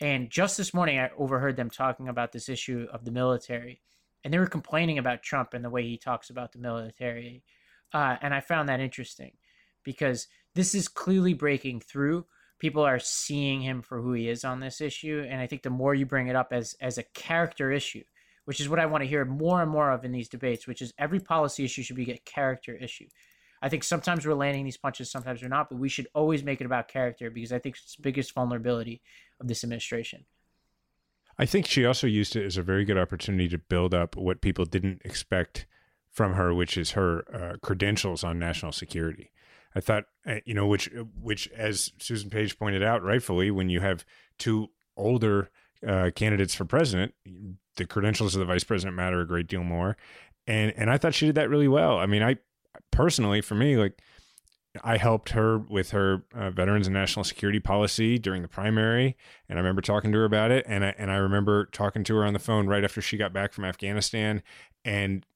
[0.00, 3.80] and just this morning, I overheard them talking about this issue of the military,
[4.24, 7.44] and they were complaining about Trump and the way he talks about the military.
[7.92, 9.32] Uh, and I found that interesting
[9.84, 12.26] because this is clearly breaking through.
[12.58, 15.70] People are seeing him for who he is on this issue, and I think the
[15.70, 18.04] more you bring it up as as a character issue,
[18.44, 20.80] which is what I want to hear more and more of in these debates, which
[20.80, 23.06] is every policy issue should be a character issue.
[23.62, 26.60] I think sometimes we're landing these punches, sometimes we're not, but we should always make
[26.60, 29.00] it about character because I think it's the biggest vulnerability
[29.40, 30.24] of this administration.
[31.38, 34.40] I think she also used it as a very good opportunity to build up what
[34.40, 35.66] people didn't expect
[36.10, 39.30] from her, which is her uh, credentials on national security.
[39.74, 43.80] I thought, uh, you know, which which as Susan Page pointed out rightfully, when you
[43.80, 44.04] have
[44.38, 45.50] two older
[45.86, 47.14] uh, candidates for president,
[47.76, 49.96] the credentials of the vice president matter a great deal more.
[50.46, 51.98] And and I thought she did that really well.
[51.98, 52.36] I mean, I
[52.90, 54.00] personally, for me, like
[54.82, 59.16] I helped her with her uh, veterans and national security policy during the primary,
[59.48, 60.64] and I remember talking to her about it.
[60.66, 63.32] And I and I remember talking to her on the phone right after she got
[63.32, 64.42] back from Afghanistan,
[64.84, 65.26] and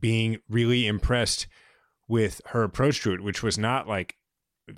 [0.00, 1.46] being really impressed
[2.08, 4.16] with her approach to it, which was not like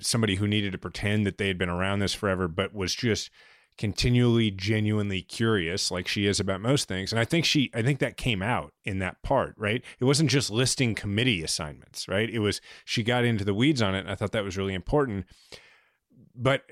[0.01, 3.31] somebody who needed to pretend that they had been around this forever, but was just
[3.79, 7.13] continually genuinely curious like she is about most things.
[7.13, 9.83] And i think she i think that came out in that part right?
[9.99, 12.29] It wasn't just listing committee assignments right?
[12.29, 14.75] It was she got into the weeds on it and i thought that was really
[14.75, 15.27] important.
[16.35, 16.63] But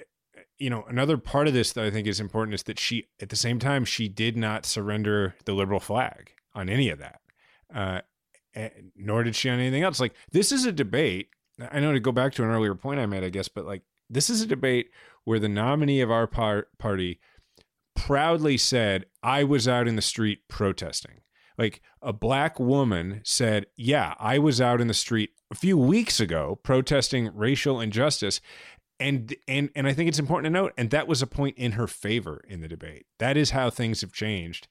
[0.59, 3.29] you know another part of this that i think is important is that she at
[3.29, 7.21] the same time she did not surrender the liberal flag on any of that
[7.75, 8.01] uh,
[8.95, 10.01] nor did she on anything else.
[10.01, 11.29] Like this is a debate
[11.71, 13.83] i know to go back to an earlier point i made i guess but like
[14.11, 14.91] this is a debate
[15.27, 17.19] where the nominee of our par- party
[17.97, 21.21] proudly said, I was out in the street protesting.
[21.59, 26.21] Like a black woman said, Yeah, I was out in the street a few weeks
[26.21, 28.41] ago protesting racial injustice.
[29.01, 31.73] And and and I think it's important to note, and that was a point in
[31.73, 33.05] her favor in the debate.
[33.19, 34.69] That is how things have changed.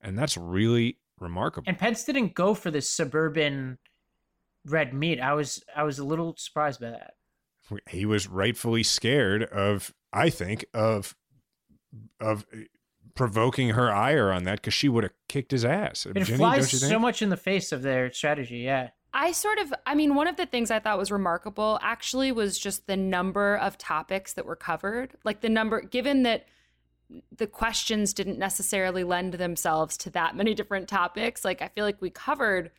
[0.00, 1.68] And that's really remarkable.
[1.68, 3.78] And Pence didn't go for this suburban
[4.64, 5.20] red meat.
[5.20, 7.12] I was I was a little surprised by that
[7.88, 11.14] he was rightfully scared of i think of
[12.20, 12.44] of
[13.14, 16.06] provoking her ire on that because she would have kicked his ass.
[16.06, 18.90] It Jenny, flies so much in the face of their strategy yeah.
[19.12, 22.58] I sort of, I mean, one of the things I thought was remarkable actually was
[22.58, 25.16] just the number of topics that were covered.
[25.24, 26.46] Like the number, given that
[27.36, 32.00] the questions didn't necessarily lend themselves to that many different topics, like I feel like
[32.00, 32.70] we covered,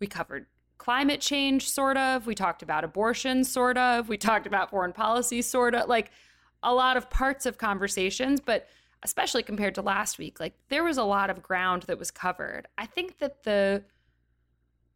[0.00, 0.46] we covered
[0.78, 2.26] climate change, sort of.
[2.26, 4.08] We talked about abortion, sort of.
[4.08, 5.88] We talked about foreign policy, sort of.
[5.88, 6.10] Like
[6.62, 8.68] a lot of parts of conversations, but
[9.02, 12.66] especially compared to last week, like there was a lot of ground that was covered.
[12.78, 13.84] I think that the,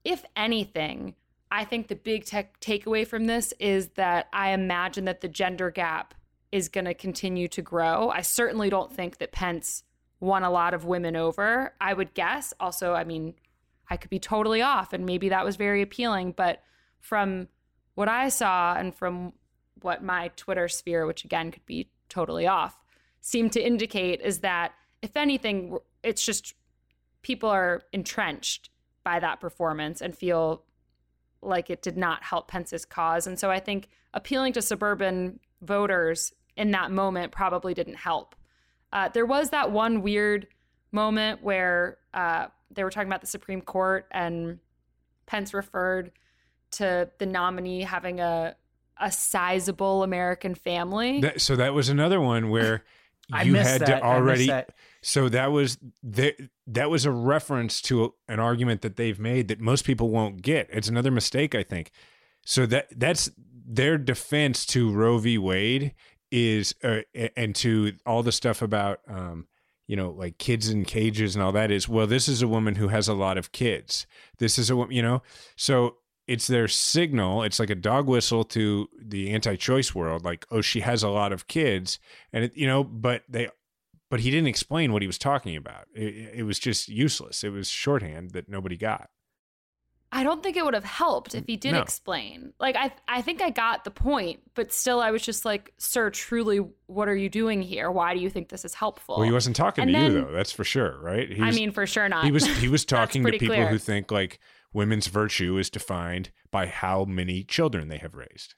[0.05, 1.15] if anything,
[1.51, 5.71] I think the big tech takeaway from this is that I imagine that the gender
[5.71, 6.15] gap
[6.51, 8.11] is going to continue to grow.
[8.11, 9.83] I certainly don't think that Pence
[10.21, 11.75] won a lot of women over.
[11.81, 12.55] I would guess.
[12.59, 13.35] Also, I mean,
[13.91, 16.33] I could be totally off and maybe that was very appealing.
[16.33, 16.63] But
[17.01, 17.49] from
[17.95, 19.33] what I saw and from
[19.83, 22.79] what my Twitter sphere, which again could be totally off,
[23.21, 24.73] seemed to indicate is that
[25.03, 26.55] if anything, it's just
[27.23, 28.71] people are entrenched
[29.05, 30.65] by that performance and feel
[31.41, 33.27] like it did not help Pence's cause.
[33.27, 38.35] And so I think appealing to suburban voters in that moment probably didn't help.
[38.93, 40.49] Uh, there was that one weird
[40.93, 44.59] moment where uh, they were talking about the Supreme Court and
[45.27, 46.13] Pence referred
[46.73, 48.57] to the nominee having a
[49.01, 51.21] a sizable American family.
[51.21, 52.85] That, so that was another one where
[53.45, 53.87] you had that.
[53.87, 54.47] to already.
[54.47, 54.73] That.
[55.03, 56.35] So that was the,
[56.67, 60.43] that was a reference to a, an argument that they've made that most people won't
[60.43, 60.69] get.
[60.73, 61.93] It's another mistake, I think.
[62.45, 63.31] So that that's
[63.67, 65.39] their defense to Roe v.
[65.39, 65.95] Wade
[66.31, 67.01] is uh,
[67.37, 69.47] and to all the stuff about um,
[69.89, 72.77] you know, like kids in cages and all that is, well, this is a woman
[72.77, 74.07] who has a lot of kids.
[74.39, 75.23] This is a woman, you know,
[75.57, 75.97] so
[76.29, 77.43] it's their signal.
[77.43, 81.33] It's like a dog whistle to the anti-choice world, like, oh, she has a lot
[81.33, 81.99] of kids,
[82.33, 83.49] and it, you know, but they,
[84.11, 85.87] but he didn't explain what he was talking about.
[85.95, 87.43] It, it was just useless.
[87.43, 89.11] It was shorthand that nobody got.
[90.11, 91.83] I don't think it would have helped if he did no.
[91.83, 92.53] explain.
[92.59, 96.11] Like I I think I got the point, but still I was just like, "Sir,
[96.11, 97.91] truly what are you doing here?
[97.91, 100.21] Why do you think this is helpful?" Well, he wasn't talking and to then, you
[100.23, 100.33] though.
[100.33, 101.29] That's for sure, right?
[101.41, 102.25] I mean, for sure not.
[102.25, 103.69] He was he was talking to people clear.
[103.69, 104.39] who think like
[104.73, 108.55] women's virtue is defined by how many children they have raised.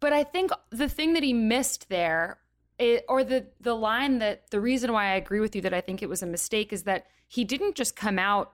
[0.00, 2.38] But I think the thing that he missed there
[2.78, 5.80] it, or the the line that the reason why I agree with you that I
[5.80, 8.52] think it was a mistake is that he didn't just come out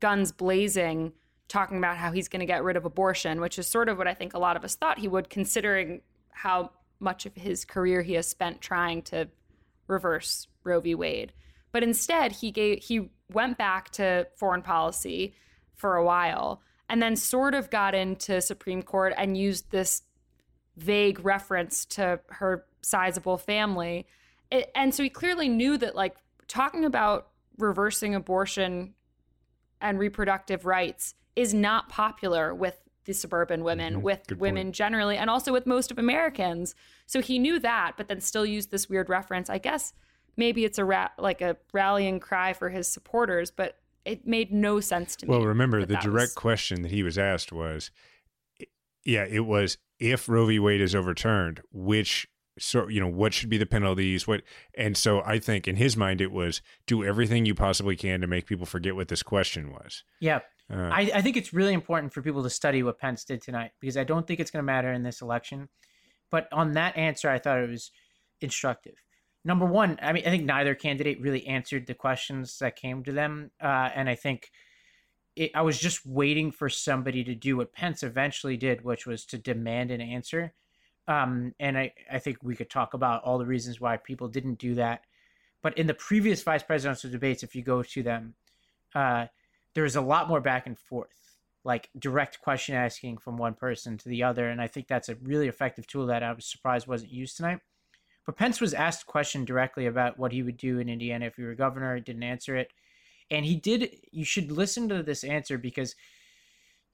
[0.00, 1.12] guns blazing
[1.54, 4.08] talking about how he's going to get rid of abortion, which is sort of what
[4.08, 8.02] I think a lot of us thought he would, considering how much of his career
[8.02, 9.28] he has spent trying to
[9.86, 10.96] reverse Roe v.
[10.96, 11.32] Wade.
[11.70, 15.34] But instead, he gave he went back to foreign policy
[15.76, 20.02] for a while and then sort of got into Supreme Court and used this
[20.76, 24.06] vague reference to her sizable family.
[24.50, 26.16] It, and so he clearly knew that like
[26.48, 28.94] talking about reversing abortion
[29.80, 34.02] and reproductive rights is not popular with the suburban women, mm-hmm.
[34.02, 34.74] with Good women point.
[34.74, 36.74] generally, and also with most of Americans.
[37.06, 39.50] So he knew that, but then still used this weird reference.
[39.50, 39.92] I guess
[40.36, 44.80] maybe it's a ra- like a rallying cry for his supporters, but it made no
[44.80, 45.30] sense to me.
[45.30, 46.34] Well, remember the direct was...
[46.34, 47.90] question that he was asked was,
[49.04, 50.58] yeah, it was if Roe v.
[50.58, 52.26] Wade is overturned, which
[52.58, 54.42] so you know what should be the penalties what
[54.76, 58.26] and so i think in his mind it was do everything you possibly can to
[58.26, 60.40] make people forget what this question was yeah
[60.72, 63.72] uh, I, I think it's really important for people to study what Pence did tonight
[63.80, 65.68] because I don't think it's going to matter in this election.
[66.30, 67.90] But on that answer, I thought it was
[68.40, 68.94] instructive.
[69.44, 73.12] Number one, I mean, I think neither candidate really answered the questions that came to
[73.12, 74.50] them, uh, and I think
[75.36, 79.26] it, I was just waiting for somebody to do what Pence eventually did, which was
[79.26, 80.54] to demand an answer.
[81.06, 84.58] Um, and I, I think we could talk about all the reasons why people didn't
[84.58, 85.02] do that.
[85.62, 88.34] But in the previous vice presidential debates, if you go to them,
[88.94, 89.26] uh,
[89.74, 94.08] there's a lot more back and forth, like direct question asking from one person to
[94.08, 94.48] the other.
[94.48, 97.60] And I think that's a really effective tool that I was surprised wasn't used tonight.
[98.26, 101.36] But Pence was asked a question directly about what he would do in Indiana if
[101.36, 101.98] he were governor.
[102.00, 102.70] Didn't answer it.
[103.30, 105.94] And he did, you should listen to this answer because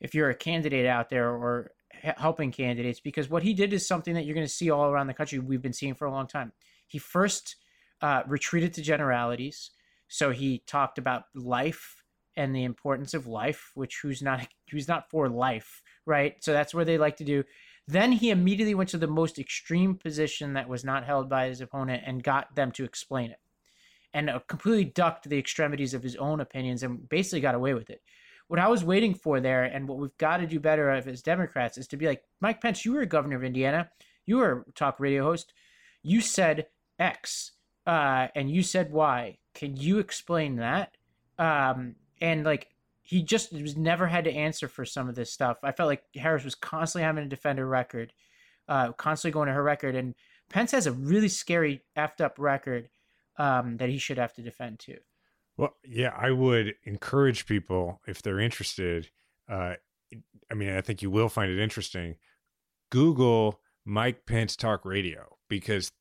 [0.00, 1.72] if you're a candidate out there or
[2.02, 5.06] helping candidates, because what he did is something that you're going to see all around
[5.06, 5.38] the country.
[5.38, 6.52] We've been seeing for a long time.
[6.86, 7.56] He first
[8.00, 9.70] uh, retreated to generalities.
[10.08, 12.02] So he talked about life
[12.36, 16.34] and the importance of life, which who's not who's not for life, right?
[16.40, 17.44] So that's where they like to do.
[17.86, 21.60] Then he immediately went to the most extreme position that was not held by his
[21.60, 23.38] opponent and got them to explain it,
[24.14, 27.90] and uh, completely ducked the extremities of his own opinions and basically got away with
[27.90, 28.00] it.
[28.50, 31.78] What I was waiting for there, and what we've got to do better as Democrats,
[31.78, 32.84] is to be like Mike Pence.
[32.84, 33.88] You were governor of Indiana.
[34.26, 35.54] You were a talk radio host.
[36.02, 36.66] You said
[36.98, 37.52] X,
[37.86, 39.38] uh, and you said Y.
[39.54, 40.96] Can you explain that?
[41.38, 42.66] Um, and like
[43.02, 45.58] he just was never had to answer for some of this stuff.
[45.62, 48.12] I felt like Harris was constantly having to defend her record,
[48.68, 50.16] uh, constantly going to her record, and
[50.48, 52.88] Pence has a really scary effed up record
[53.36, 54.98] um, that he should have to defend too.
[55.60, 59.10] Well, yeah, I would encourage people if they're interested.
[59.46, 59.74] Uh,
[60.50, 62.14] I mean, I think you will find it interesting.
[62.90, 65.92] Google Mike Pence talk radio because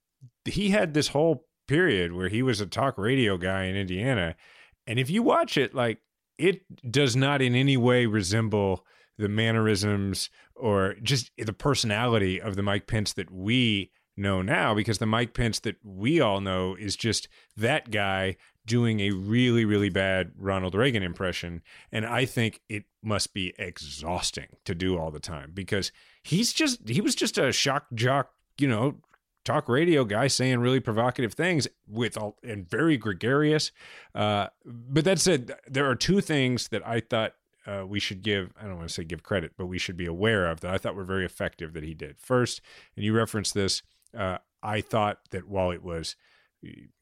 [0.45, 4.37] he had this whole period where he was a talk radio guy in Indiana.
[4.87, 5.99] And if you watch it, like
[6.37, 8.85] it does not in any way resemble
[9.17, 14.99] the mannerisms or just the personality of the Mike Pence that we know now because
[14.99, 18.37] the Mike Pence that we all know is just that guy
[18.69, 21.61] doing a really, really bad Ronald Reagan impression.
[21.91, 25.91] And I think it must be exhausting to do all the time because
[26.23, 28.97] he's just, he was just a shock jock, you know,
[29.43, 33.71] talk radio guy saying really provocative things with all and very gregarious.
[34.13, 37.33] Uh, but that said, there are two things that I thought
[37.65, 40.05] uh, we should give, I don't want to say give credit, but we should be
[40.05, 42.19] aware of that I thought were very effective that he did.
[42.19, 42.61] First,
[42.95, 43.81] and you referenced this,
[44.15, 46.15] uh, I thought that while it was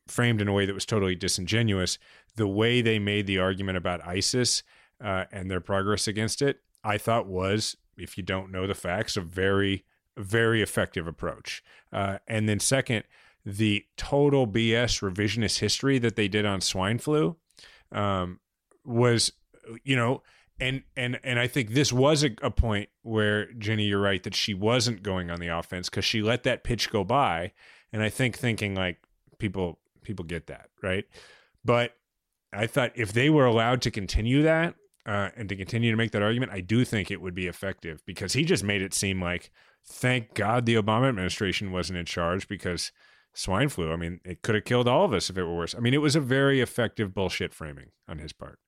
[0.08, 1.98] framed in a way that was totally disingenuous,
[2.36, 4.64] the way they made the argument about ISIS
[5.04, 9.18] uh, and their progress against it, I thought was, if you don't know the facts,
[9.18, 9.86] a very
[10.18, 11.64] very effective approach.
[11.94, 13.04] Uh, and then second,
[13.46, 17.38] the total BS revisionist history that they did on swine flu
[17.92, 18.40] um,
[18.84, 19.32] was,
[19.84, 20.22] you know,
[20.60, 24.34] and and and I think this was a, a point where Jenny, you're right that
[24.34, 27.54] she wasn't going on the offense because she let that pitch go by,
[27.94, 28.98] and I think thinking like
[29.40, 31.06] people people get that right,
[31.64, 31.94] but
[32.54, 34.76] I thought if they were allowed to continue that
[35.06, 38.02] uh, and to continue to make that argument, I do think it would be effective
[38.06, 39.52] because he just made it seem like
[39.86, 42.92] thank God the Obama administration wasn't in charge because
[43.34, 45.76] swine flu, I mean, it could have killed all of us if it were worse.
[45.76, 48.60] I mean, it was a very effective bullshit framing on his part.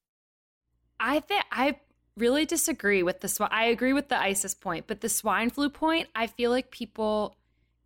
[0.99, 1.79] I think I
[2.17, 3.49] really disagree with the swine.
[3.51, 7.37] I agree with the ISIS point, but the swine flu point, I feel like people,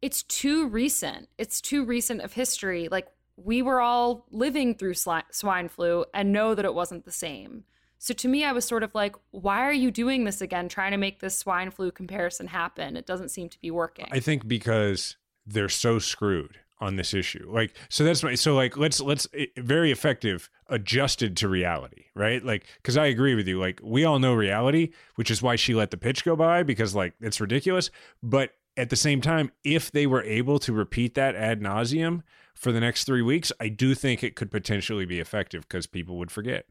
[0.04, 1.30] it's too recent.
[1.38, 2.90] It's too recent of history.
[2.92, 7.64] Like we were all living through swine flu and know that it wasn't the same.
[8.00, 10.92] So to me, I was sort of like, why are you doing this again, trying
[10.92, 12.98] to make this swine flu comparison happen?
[12.98, 14.08] It doesn't seem to be working.
[14.12, 15.16] I think because
[15.48, 17.50] they're so screwed on this issue.
[17.50, 22.44] Like, so that's my, so like, let's, let's, eh, very effective adjusted to reality, right?
[22.44, 23.58] Like, cause I agree with you.
[23.58, 26.94] Like, we all know reality, which is why she let the pitch go by because
[26.94, 27.90] like it's ridiculous.
[28.22, 32.24] But at the same time, if they were able to repeat that ad nauseum
[32.56, 36.18] for the next three weeks, I do think it could potentially be effective because people
[36.18, 36.66] would forget.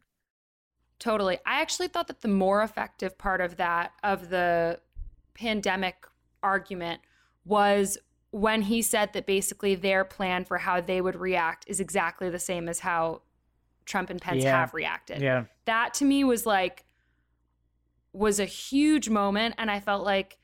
[0.99, 1.39] Totally.
[1.45, 4.81] I actually thought that the more effective part of that, of the
[5.35, 6.07] pandemic
[6.43, 7.01] argument,
[7.45, 7.99] was
[8.31, 12.39] when he said that basically their plan for how they would react is exactly the
[12.39, 13.21] same as how
[13.85, 14.61] Trump and Pence yeah.
[14.61, 15.21] have reacted.
[15.21, 15.45] Yeah.
[15.65, 16.85] That to me was like,
[18.13, 19.55] was a huge moment.
[19.59, 20.39] And I felt like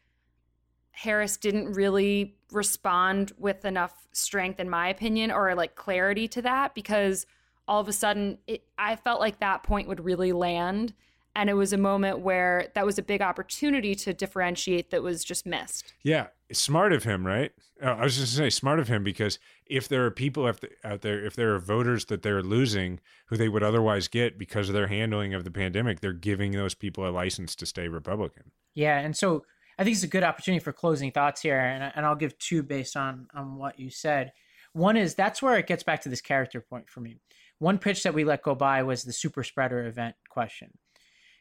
[0.99, 6.75] Harris didn't really respond with enough strength, in my opinion, or like clarity to that
[6.75, 7.25] because
[7.69, 10.95] all of a sudden it, I felt like that point would really land.
[11.37, 15.23] And it was a moment where that was a big opportunity to differentiate that was
[15.23, 15.95] just missed.
[16.03, 16.29] Yeah.
[16.51, 17.53] Smart of him, right?
[17.81, 20.49] Oh, I was just going to say smart of him because if there are people
[20.83, 24.69] out there, if there are voters that they're losing who they would otherwise get because
[24.69, 28.51] of their handling of the pandemic, they're giving those people a license to stay Republican.
[28.75, 28.99] Yeah.
[28.99, 29.45] And so
[29.79, 31.61] I think it's a good opportunity for closing thoughts here.
[31.61, 34.33] And, and I'll give two based on, on what you said.
[34.73, 37.17] One is that's where it gets back to this character point for me.
[37.59, 40.71] One pitch that we let go by was the super spreader event question.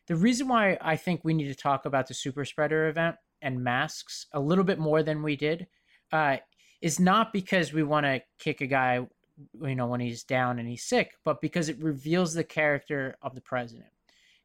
[0.08, 3.64] The reason why I think we need to talk about the super spreader event and
[3.64, 5.68] masks a little bit more than we did
[6.12, 6.38] uh,
[6.82, 9.06] is not because we want to kick a guy,
[9.62, 13.36] you know, when he's down and he's sick, but because it reveals the character of
[13.36, 13.90] the president.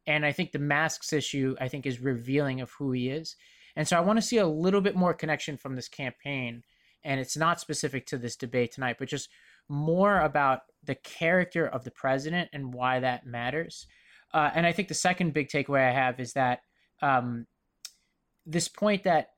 [0.07, 3.37] And I think the masks issue, I think, is revealing of who he is.
[3.77, 6.63] And so I want to see a little bit more connection from this campaign.
[7.05, 9.29] And it's not specific to this debate tonight, but just
[9.69, 13.87] more about the character of the president and why that matters.
[14.33, 16.61] Uh, and I think the second big takeaway I have is that
[17.01, 17.47] um,
[18.47, 19.31] this point that,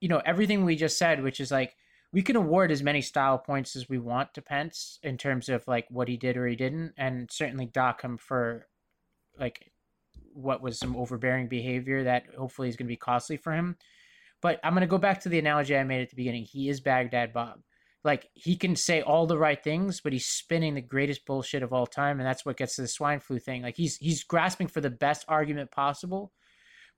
[0.00, 1.74] you know, everything we just said, which is like,
[2.12, 5.66] we can award as many style points as we want to Pence in terms of
[5.66, 8.68] like what he did or he didn't, and certainly dock him for
[9.38, 9.71] like
[10.34, 13.76] what was some overbearing behavior that hopefully is going to be costly for him.
[14.40, 16.44] But I'm going to go back to the analogy I made at the beginning.
[16.44, 17.60] He is Baghdad Bob.
[18.04, 21.72] Like he can say all the right things, but he's spinning the greatest bullshit of
[21.72, 23.62] all time, and that's what gets to the swine flu thing.
[23.62, 26.32] Like he's he's grasping for the best argument possible,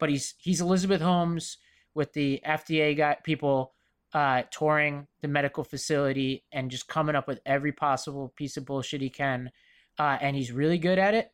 [0.01, 1.59] but he's he's Elizabeth Holmes
[1.95, 3.74] with the FDA guy people
[4.14, 9.03] uh, touring the medical facility and just coming up with every possible piece of bullshit
[9.03, 9.51] he can,
[9.99, 11.28] uh, and he's really good at it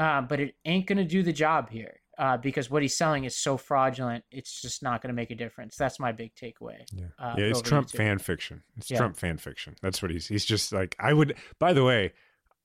[0.00, 3.24] uh, but it ain't going to do the job here uh, because what he's selling
[3.24, 4.24] is so fraudulent.
[4.30, 5.76] It's just not going to make a difference.
[5.76, 6.78] That's my big takeaway.
[6.92, 8.62] Yeah, uh, yeah it's Trump fan fiction.
[8.78, 8.96] It's yeah.
[8.96, 9.76] Trump fan fiction.
[9.82, 10.26] That's what he's.
[10.26, 11.36] He's just like I would.
[11.58, 12.14] By the way,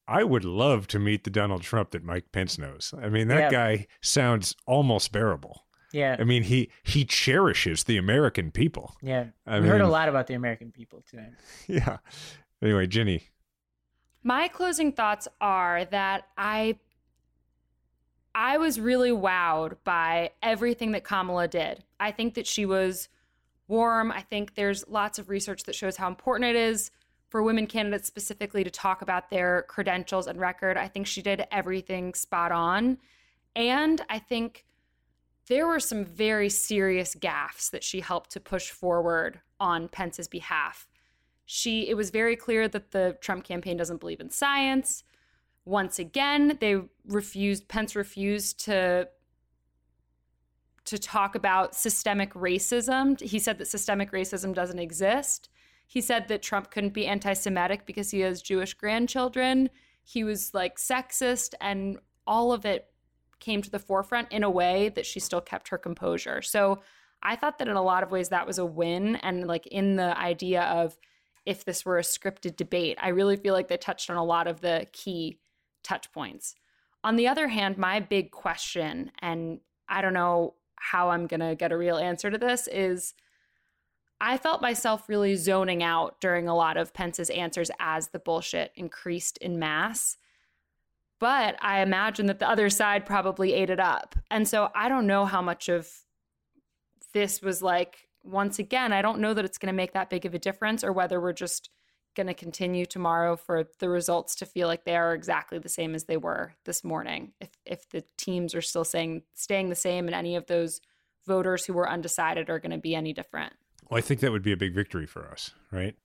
[0.07, 2.93] I would love to meet the Donald Trump that Mike Pence knows.
[2.99, 3.75] I mean, that yeah.
[3.75, 5.65] guy sounds almost bearable.
[5.91, 6.15] Yeah.
[6.19, 8.95] I mean, he he cherishes the American people.
[9.01, 9.27] Yeah.
[9.45, 11.29] I we heard a lot about the American people today.
[11.67, 11.97] Yeah.
[12.61, 13.23] Anyway, Jenny.
[14.23, 16.79] My closing thoughts are that I
[18.37, 21.85] I was really wowed by everything that Kamala did.
[22.01, 23.07] I think that she was
[23.69, 24.11] warm.
[24.11, 26.91] I think there's lots of research that shows how important it is
[27.29, 30.75] for women candidates specifically to talk about their credentials and record.
[30.75, 32.97] I think she did everything spot on.
[33.55, 34.65] And I think
[35.47, 40.89] there were some very serious gaffes that she helped to push forward on Pence's behalf.
[41.45, 45.05] She it was very clear that the Trump campaign doesn't believe in science
[45.65, 46.57] once again.
[46.61, 49.09] They refused, Pence refused to
[50.85, 53.19] to talk about systemic racism.
[53.19, 55.49] He said that systemic racism doesn't exist.
[55.87, 59.69] He said that Trump couldn't be anti Semitic because he has Jewish grandchildren.
[60.03, 61.97] He was like sexist, and
[62.27, 62.87] all of it
[63.39, 66.41] came to the forefront in a way that she still kept her composure.
[66.41, 66.81] So
[67.21, 69.15] I thought that in a lot of ways that was a win.
[69.17, 70.97] And like in the idea of
[71.45, 74.47] if this were a scripted debate, I really feel like they touched on a lot
[74.47, 75.39] of the key
[75.85, 76.55] touch points.
[77.03, 81.55] On the other hand, my big question, and I don't know how I'm going to
[81.55, 83.13] get a real answer to this, is
[84.19, 88.71] I felt myself really zoning out during a lot of Pence's answers as the bullshit
[88.75, 90.17] increased in mass.
[91.19, 94.15] But I imagine that the other side probably ate it up.
[94.31, 95.89] And so I don't know how much of
[97.13, 100.25] this was like, once again, I don't know that it's going to make that big
[100.25, 101.69] of a difference or whether we're just
[102.15, 105.93] going to continue tomorrow for the results to feel like they are exactly the same
[105.95, 107.33] as they were this morning.
[107.39, 110.81] If if the teams are still saying staying the same and any of those
[111.27, 113.53] voters who were undecided are going to be any different.
[113.89, 115.95] Well, I think that would be a big victory for us, right?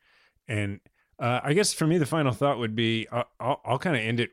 [0.48, 0.80] And
[1.18, 4.02] uh, I guess for me, the final thought would be uh, I'll, I'll kind of
[4.02, 4.30] end it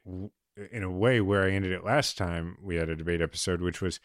[0.71, 3.82] in a way where I ended it last time we had a debate episode, which
[3.82, 3.99] was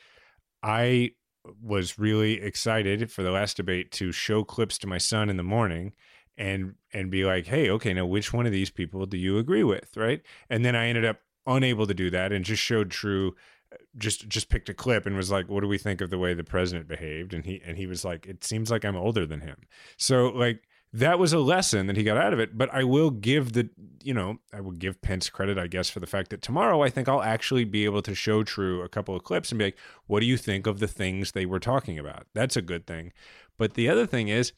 [0.63, 1.13] I
[1.61, 5.43] was really excited for the last debate to show clips to my son in the
[5.43, 5.93] morning
[6.43, 9.65] and and be like, hey, okay, now which one of these people do you agree
[9.65, 10.21] with, right?
[10.51, 13.35] And then I ended up unable to do that and just showed True
[13.97, 16.35] just just picked a clip and was like what do we think of the way
[16.35, 17.33] the president behaved?
[17.33, 19.57] And he and he was like it seems like i'm older than him.
[19.97, 20.63] So like
[20.93, 23.71] that was a lesson that he got out of it but i will give the
[24.03, 26.91] you know i will give pence credit i guess for the fact that tomorrow i
[26.91, 29.79] think i'll actually be able to show true a couple of clips and be like
[30.07, 32.27] what do you think of the things they were talking about?
[32.35, 33.15] That's a good thing.
[33.57, 34.53] But the other thing is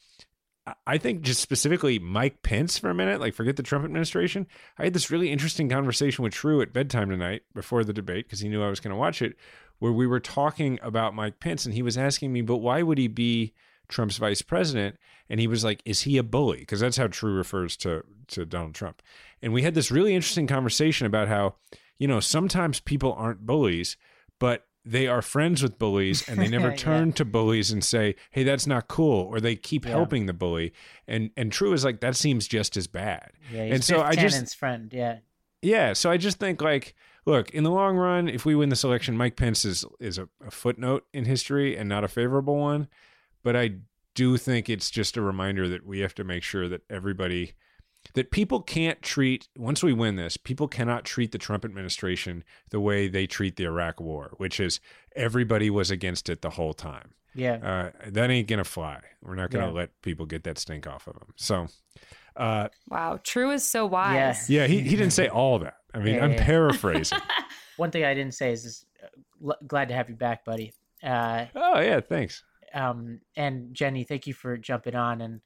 [0.87, 4.47] I think just specifically Mike Pence for a minute, like forget the Trump administration.
[4.79, 8.41] I had this really interesting conversation with True at bedtime tonight before the debate because
[8.41, 9.37] he knew I was going to watch it,
[9.79, 12.97] where we were talking about Mike Pence and he was asking me, but why would
[12.97, 13.53] he be
[13.89, 14.97] Trump's vice president?
[15.29, 16.61] And he was like, is he a bully?
[16.61, 19.03] Because that's how True refers to to Donald Trump.
[19.43, 21.57] And we had this really interesting conversation about how,
[21.99, 23.99] you know, sometimes people aren't bullies,
[24.39, 27.15] but they are friends with bullies and they never turn yeah.
[27.15, 29.93] to bullies and say, "Hey, that's not cool," or they keep yeah.
[29.93, 30.73] helping the bully.
[31.09, 33.33] And and True is like that seems just as bad.
[33.53, 35.19] Yeah, and so I just friend, yeah,
[35.63, 35.95] yeah.
[35.95, 39.17] So I just think like, look, in the long run, if we win this election,
[39.17, 42.89] Mike Pence is is a, a footnote in history and not a favorable one.
[43.43, 43.77] But I
[44.15, 47.53] do think it's just a reminder that we have to make sure that everybody
[48.13, 52.79] that people can't treat once we win this people cannot treat the trump administration the
[52.81, 54.79] way they treat the iraq war which is
[55.17, 57.91] everybody was against it the whole time Yeah.
[58.05, 59.73] uh, that ain't gonna fly we're not gonna Yeah.
[59.73, 61.67] let people get that stink off of them so
[62.37, 64.51] uh, Wow, True is so wise.
[64.51, 66.45] yeah he, he didn't say all that i mean Yeah, i'm yeah.
[66.45, 67.19] paraphrasing
[67.77, 70.73] One thing I didn't say is, is uh, l- glad to have you back, buddy.
[71.03, 75.41] Uh, oh yeah thanks um, and Jenny, thank you for jumping on, and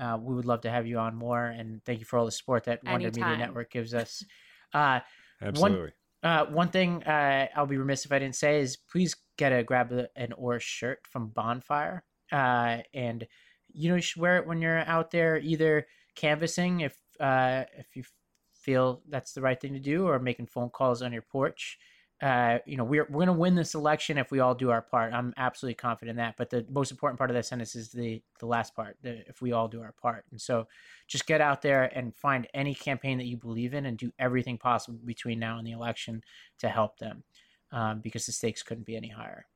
[0.00, 1.44] uh, we would love to have you on more.
[1.44, 4.24] And thank you for all the support that Wonder Media Network gives us.
[4.74, 5.00] Uh,
[5.42, 9.52] absolutely uh, one thing uh, I'll be remiss if I didn't say is please get
[9.52, 13.26] a grab an or shirt from Bonfire, uh, and
[13.72, 17.96] you know you should wear it when you're out there either canvassing if uh, if
[17.96, 18.04] you
[18.52, 21.78] feel that's the right thing to do, or making phone calls on your porch.
[22.22, 25.12] Uh, you know we're we're gonna win this election if we all do our part.
[25.12, 26.36] I'm absolutely confident in that.
[26.38, 28.96] But the most important part of that sentence is the the last part.
[29.02, 30.68] The, if we all do our part, and so
[31.08, 34.56] just get out there and find any campaign that you believe in and do everything
[34.56, 36.22] possible between now and the election
[36.60, 37.24] to help them
[37.72, 39.46] um, because the stakes couldn't be any higher.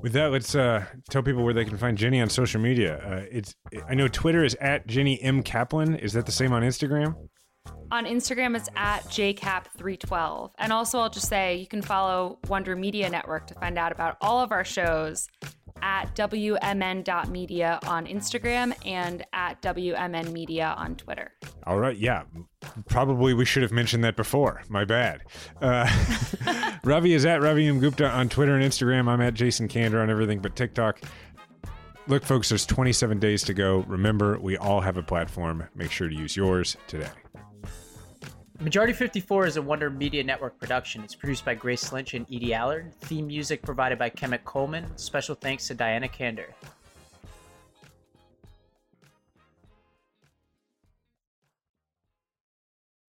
[0.00, 2.98] With that, let's uh, tell people where they can find Jenny on social media.
[3.04, 3.54] Uh, it's
[3.86, 5.96] I know Twitter is at Jenny M Kaplan.
[5.96, 7.28] Is that the same on Instagram?
[7.90, 10.50] On Instagram, it's at jcap312.
[10.58, 14.16] And also, I'll just say you can follow Wonder Media Network to find out about
[14.20, 15.28] all of our shows
[15.82, 21.32] at WMN.media on Instagram and at WMN Media on Twitter.
[21.64, 22.24] All right, yeah.
[22.88, 24.62] Probably we should have mentioned that before.
[24.68, 25.22] My bad.
[25.60, 25.88] Uh,
[26.84, 29.08] Ravi is at Ravi M Gupta on Twitter and Instagram.
[29.08, 31.00] I'm at Jason Kander on everything but TikTok.
[32.08, 33.84] Look, folks, there's 27 days to go.
[33.88, 35.64] Remember, we all have a platform.
[35.74, 37.08] Make sure to use yours today.
[38.60, 41.04] Majority 54 is a Wonder Media Network production.
[41.04, 42.92] It's produced by Grace Lynch and Edie Allard.
[43.00, 44.96] Theme music provided by Kemet Coleman.
[44.96, 46.46] Special thanks to Diana Kander.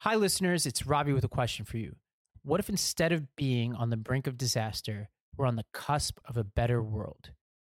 [0.01, 0.67] Hi, listeners.
[0.67, 1.97] It's Robbie with a question for you.
[2.43, 6.37] What if instead of being on the brink of disaster, we're on the cusp of
[6.37, 7.31] a better world?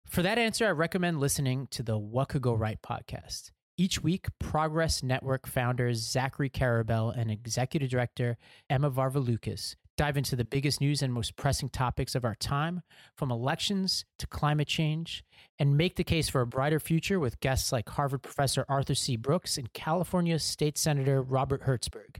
[0.07, 3.53] For that answer, I recommend listening to the What Could Go Right podcast.
[3.81, 8.37] Each week, Progress Network founders Zachary Karabell and executive director
[8.69, 12.83] Emma Varvaloucas dive into the biggest news and most pressing topics of our time,
[13.17, 15.25] from elections to climate change,
[15.59, 19.17] and make the case for a brighter future with guests like Harvard professor Arthur C.
[19.17, 22.19] Brooks and California State Senator Robert Hertzberg.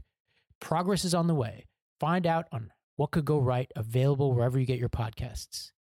[0.59, 1.65] Progress is on the way.
[1.99, 5.73] Find out on what could go right, available wherever you get your podcasts.